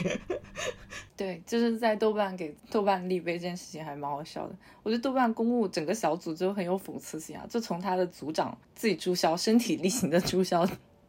[1.16, 4.56] 对，就是在豆瓣给豆瓣立碑这件事情还蛮好笑的。
[4.82, 10.68] 我觉得豆瓣公务整个小组就很有讽刺性啊，就从他的组长自己注销、身体力行的注销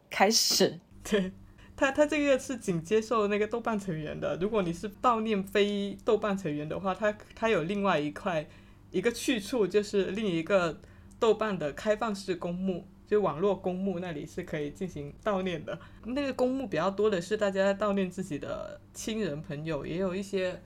[0.09, 0.79] 开始。
[1.09, 1.31] 对
[1.75, 4.37] 他，他这个是仅接受那个豆瓣成员的。
[4.39, 8.45] 如果你是悼念非豆瓣成员的话，他他有另外一块
[8.91, 10.79] 一个去处，就是另一个
[11.17, 12.85] 豆瓣的开放式公墓。
[13.11, 20.61] 就网络公墓那里是可以进行悼念的，那个公墓比较多的是大家在悼念自己的亲人朋友，也有一些，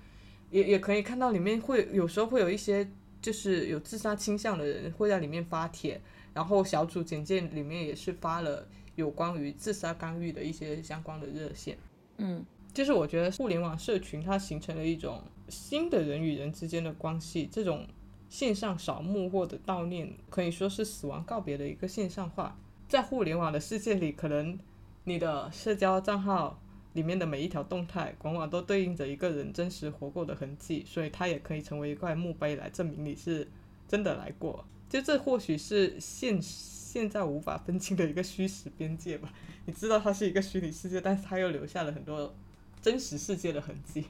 [0.51, 2.87] 也也可以看到里面会有时候会有一些
[3.19, 5.99] 就是有自杀倾向的人会在里面发帖，
[6.35, 11.75] 然后小组简介里面也是发了有关于自杀干预的一些相关的热线。
[12.17, 17.87] 嗯，就是我觉得互联网社群它形成了一种新的人与人之间的关系，这种。
[18.35, 22.59] 线上扫墓或者悼念可以说是死亡告别的一个线上化。
[22.85, 24.59] 在互联网的世界里，可能
[25.05, 26.61] 你的社交账号
[26.91, 33.47] 里面的每一条动态，往往都对应着一个人真实活过的痕迹，所以它也可以成为一块墓碑来证明你是
[33.87, 34.65] 真的来过。
[34.89, 39.31] 就这或许是现现在无法分清的一个虚实边界吧。
[39.65, 42.35] 你知道它是一个虚拟世界，但是它又留下了很多
[42.81, 44.03] 真实世界的痕迹，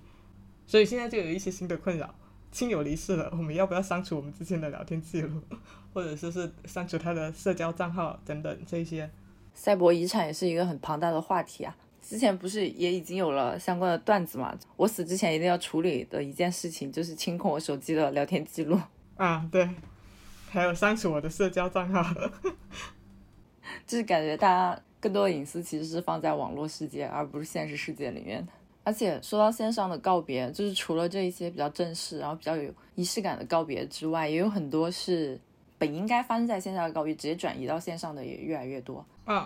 [0.65, 2.15] 所以现在就有一些新的困扰。
[2.56, 5.41] 亲友离世了，我们要不要删除我们之间的聊天记录，
[5.93, 9.10] 或者说是删除他的社交账号等等这些？
[9.53, 11.76] 赛博遗产也是一个很庞大的话题啊。
[12.01, 14.58] 之前不是也已经有了相关的段子嘛？
[14.78, 18.80] 我死之前一定要处理的一件事情就是清空我手机的聊天记录
[19.18, 19.70] 啊，对，
[20.49, 22.01] 还有删除我的社交账号，
[23.86, 28.53] 就是感觉大家更多的隐私其实是放在网络世界，而不是现实世界里面的。
[28.86, 35.39] 而且说到线上的告别，就是除了这一些比较正式，然后比较有仪式感的告别之外，也有很多是
[35.79, 39.03] 本应该发生在线下的告别，直接转移到线上的也越来越多。
[39.25, 39.43] 嗯，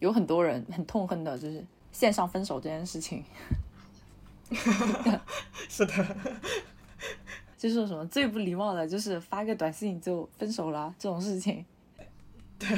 [0.00, 3.22] 有很多人很痛恨的就是线上分手这件事情。
[5.68, 6.16] 是的，
[7.56, 11.64] 就是什么最不礼貌的，就是发个短信就分手了这种事情。
[12.58, 12.68] 对，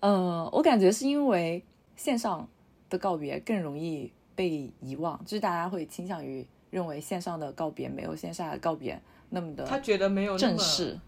[0.00, 1.64] 嗯，我感觉是因为
[1.96, 2.46] 线上
[2.90, 4.12] 的告别更容易。
[4.34, 10.98] 被遗忘，就是大家会倾向于认为线上的告别没有线下的告别那么的，他觉得没有正式、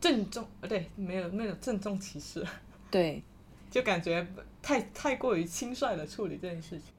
[0.00, 2.46] 郑重，对，没有那种郑重其事，
[2.90, 3.22] 对，
[3.70, 4.26] 就感觉
[4.62, 6.92] 太太过于轻率的处理这件事情，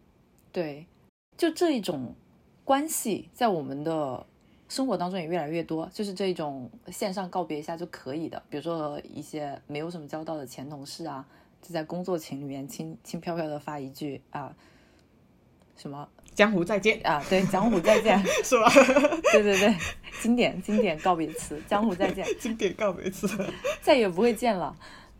[0.51, 0.85] 对，
[1.37, 2.13] 就这一种
[2.63, 4.25] 关系在我们的
[4.67, 11.25] 生活当中也越来越多，就是这种线上告别一下就可以的，比如说一些没有什么交道的前同事啊，
[11.61, 14.55] 就在工作群里面轻轻飘飘的发一句啊。
[15.77, 17.23] 什么江湖再见啊？
[17.29, 18.69] 对，江湖再见 是吧？
[19.31, 19.75] 对对对，
[20.21, 23.27] 经典经典告别词，江湖再见，经典告别词，
[23.81, 24.75] 再也不会见了。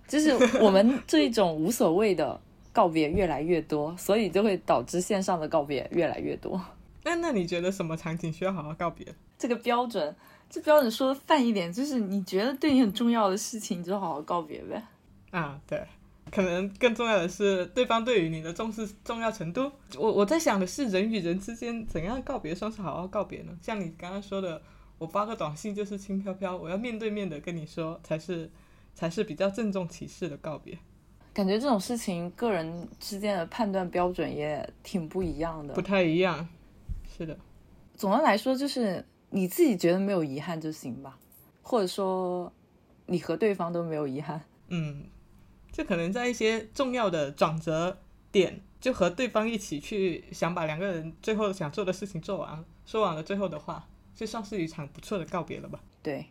[0.08, 2.40] 就是我们这一种无所谓的
[2.72, 6.60] 告别越来越多，所以就会导致线上的告别越来越多。
[7.04, 9.06] 那那你觉得什么场景需要好好告别？
[9.38, 10.16] 这个标准，
[10.50, 14.84] 这标准说的泛一点，就是你觉得对你很重要的事情，你就好好告别呗。
[15.32, 15.82] 啊，对。
[16.32, 19.72] 可能更重要的是对方对于你的重视重要程度。
[19.98, 23.58] 我我在想的是人与人之间怎样告别算是好好告别呢？
[23.62, 24.62] 像你刚刚说的，
[24.98, 28.50] 我发个短信就是轻飘飘，我要面对面的跟你说才是
[28.94, 30.78] 才是比较郑重其事的告别。
[31.34, 36.48] 感觉这种事情个人之间的判断标准也挺不一样的，不太一样。
[37.16, 37.38] 是的，
[37.96, 41.18] 总的来说就是你自己觉得没有遗憾就行吧，
[41.62, 42.52] 或者说
[43.06, 44.42] 你和对方都没有遗憾。
[44.70, 45.04] 嗯，
[45.72, 47.98] 就可能在一些重要的转折
[48.32, 55.80] 点，就和对方一起去想把两个人最后想做的事情做完，说完了最后的话，就算是一场不错的告别了吧。
[56.02, 56.26] 对，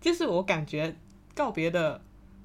[0.00, 0.94] 就是我感觉
[1.34, 2.00] 告别的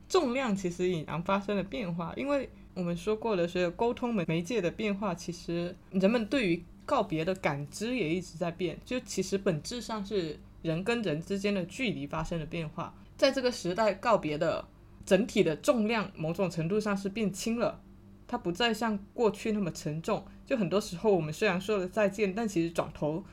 [0.07, 12.93] 重量其实已然发生了变化，因为我们说过的是沟通媒媒介的变化，其实人们对于告别的感知也一直在变，就其实本质上是人跟人之间的距离发生了变化。
[13.17, 14.63] 在这个时代，告别的
[15.05, 17.81] 整体的重量，某种程度上是变轻了，
[18.27, 20.25] 它不再像过去那么沉重。
[20.45, 23.23] 就很多时候，我们虽然说了再见，但其实转头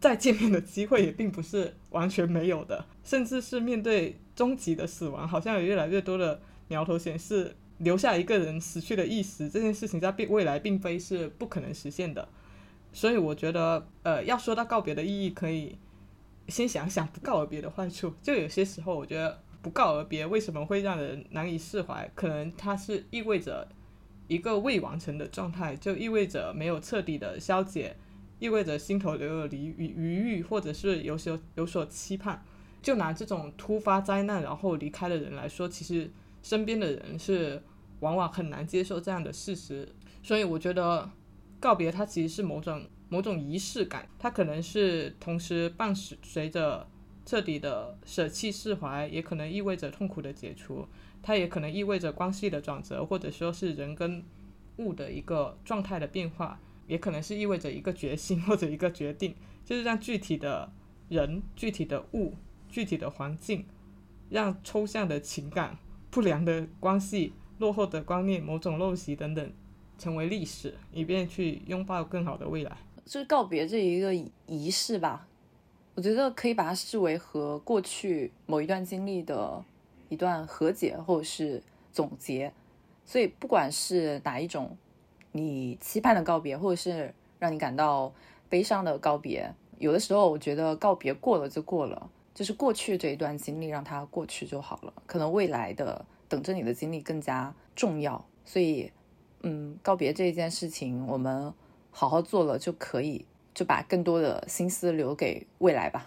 [0.00, 12.28] 再见面的机会也并不是完全没有的，甚至是面对终极的死亡，好像有越来越多的苗头显示，留下一个人死去的意识这件事情，在未来并非是不可能实现的。
[12.92, 15.76] 所以，我觉得，呃，要说到告别的意义，可以。
[16.48, 22.10] 先想想不告而别的坏处，就有些时候我觉得不告而别为什么会让人难以释怀？
[22.14, 23.68] 可能它是意味着
[24.28, 27.96] 一个未完成的状态，就意味着没有彻底的消解，
[28.38, 32.42] 意味着心头留有离余余欲，或者是有所有所期盼。
[32.82, 36.10] 就拿这种突发灾难然后离开的人来说，其实
[36.42, 37.62] 身边的人是
[38.00, 39.88] 往往很难接受这样的事实。
[40.22, 41.10] 所以我觉得
[41.58, 42.82] 告别它其实是某种。
[43.12, 46.86] 某种仪式感，它可能是同时伴随随着
[47.30, 50.84] 彻底的舍弃释怀，也可能意味着痛苦的解除，
[51.22, 54.24] 它也可能意味着关系的转折，或者说是人跟
[54.78, 56.58] 物的一个状态的变化，
[56.88, 60.72] 也可能是意味着一个决心或者一个决定，就是让具体的
[61.08, 62.34] 人、具体的物、
[62.68, 63.64] 具体的环境，
[64.28, 65.78] 让抽象的情感、
[66.10, 69.52] 不良的关系、落后的观念、某种陋习等等，
[69.96, 72.76] 成为历史，以便去拥抱更好的未来。
[73.04, 74.12] 就是告别这一个
[74.46, 75.28] 仪式吧，
[76.00, 79.62] 我觉得可以把它视为和过去某一段经历的
[80.08, 82.50] 一段和解或者是总结。
[83.04, 84.74] 所以不管是哪一种
[85.32, 88.10] 你期盼的告别，或者是让你感到
[88.48, 94.94] 悲伤的告别，有的时候我觉得告别过了就过了，就是过去这一段经历让它过去就好了。
[95.04, 98.24] 可能未来的等着你的经历更加重要。
[98.46, 98.90] 所以，
[99.42, 101.52] 嗯，告别这一件事情，我们。
[101.92, 106.06] 好好做了就可以，就把更多的心思留给未来吧。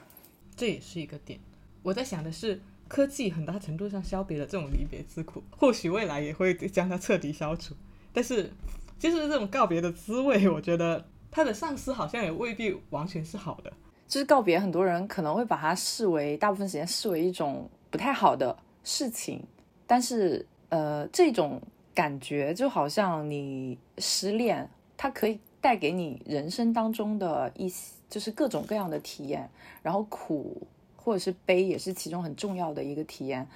[0.55, 1.39] 这也是一个点。
[1.81, 7.75] 我在想的是，科技很大程度上消别了这种离别之苦，或许未来也会将它彻底消除。
[8.13, 8.51] 但是，
[8.99, 13.73] 就是这种告别的滋味，我觉得它的丧失好像也未必完全是好的。
[14.07, 19.43] 就是告别，很多人可能会把它视为大部分时间视为一种不太好的事情。
[19.87, 21.59] 但是，呃，这种
[21.95, 25.39] 感觉就好像你失恋，它可以。
[25.63, 29.49] 带给你人生当中的一些，就是各种各样的体验，
[29.81, 30.61] 然后苦
[30.97, 33.47] 或者是悲也是其中很重要的一个体验。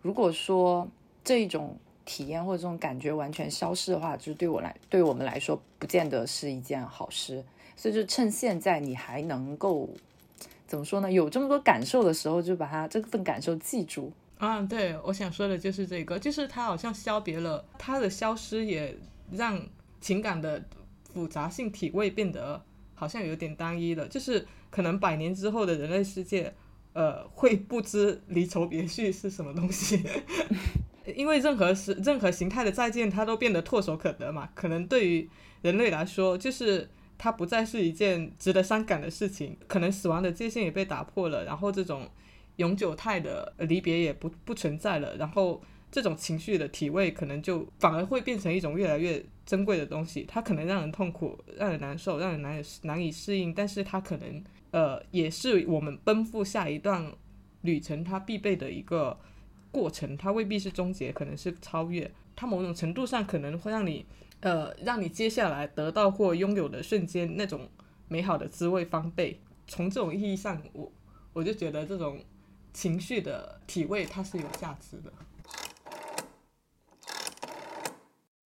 [0.00, 0.86] 如果说
[1.24, 7.42] 这种体验或者这种感觉完全消失的话，就是对我来，对我们来说，不见得是一件好事。
[7.74, 9.88] 所以就趁现在你还能够
[10.68, 11.10] 怎么说呢？
[11.10, 14.12] 有这么多感受的时候，就把它这份感受记住。
[14.38, 18.96] 啊，对，我想说的就是这个，就是它好像消别了，它的消失也
[19.32, 19.60] 让
[20.00, 20.62] 情感的。
[21.16, 22.62] 复杂性体味变得
[22.94, 26.52] 好像有点单一了，就是可能百年之后的人类世界，
[26.92, 30.02] 呃，会不知离愁别绪是什么东西，
[31.16, 34.50] 因为任何是任何形态的再见，它都变得唾手可得嘛。
[34.54, 35.26] 可能对于
[35.62, 42.06] 人类来说，就是它不再是一件值得伤感的事情，可能死亡的界限也被打破了，然后这种
[42.56, 45.62] 永久态的离别也不不存在了，然后。
[45.90, 50.24] 这种情绪的体味，可能就反而会变成一种越来越珍贵的东西。
[50.28, 53.54] 它可能让人痛苦，让人难受，让人难以难以适应。
[53.54, 57.10] 但是它可能，呃，也是我们奔赴下一段
[57.62, 59.18] 旅程它必备的一个
[59.70, 60.16] 过程。
[60.16, 62.10] 它未必是终结，可能是超越。
[62.34, 64.04] 它某种程度上可能会让你，
[64.40, 67.68] 呃，让你接下来得到或拥有的瞬间那种
[68.08, 69.40] 美好的滋味翻倍。
[69.66, 70.92] 从这种意义上，我
[71.32, 72.20] 我就觉得这种
[72.74, 75.10] 情绪的体味它是有价值的。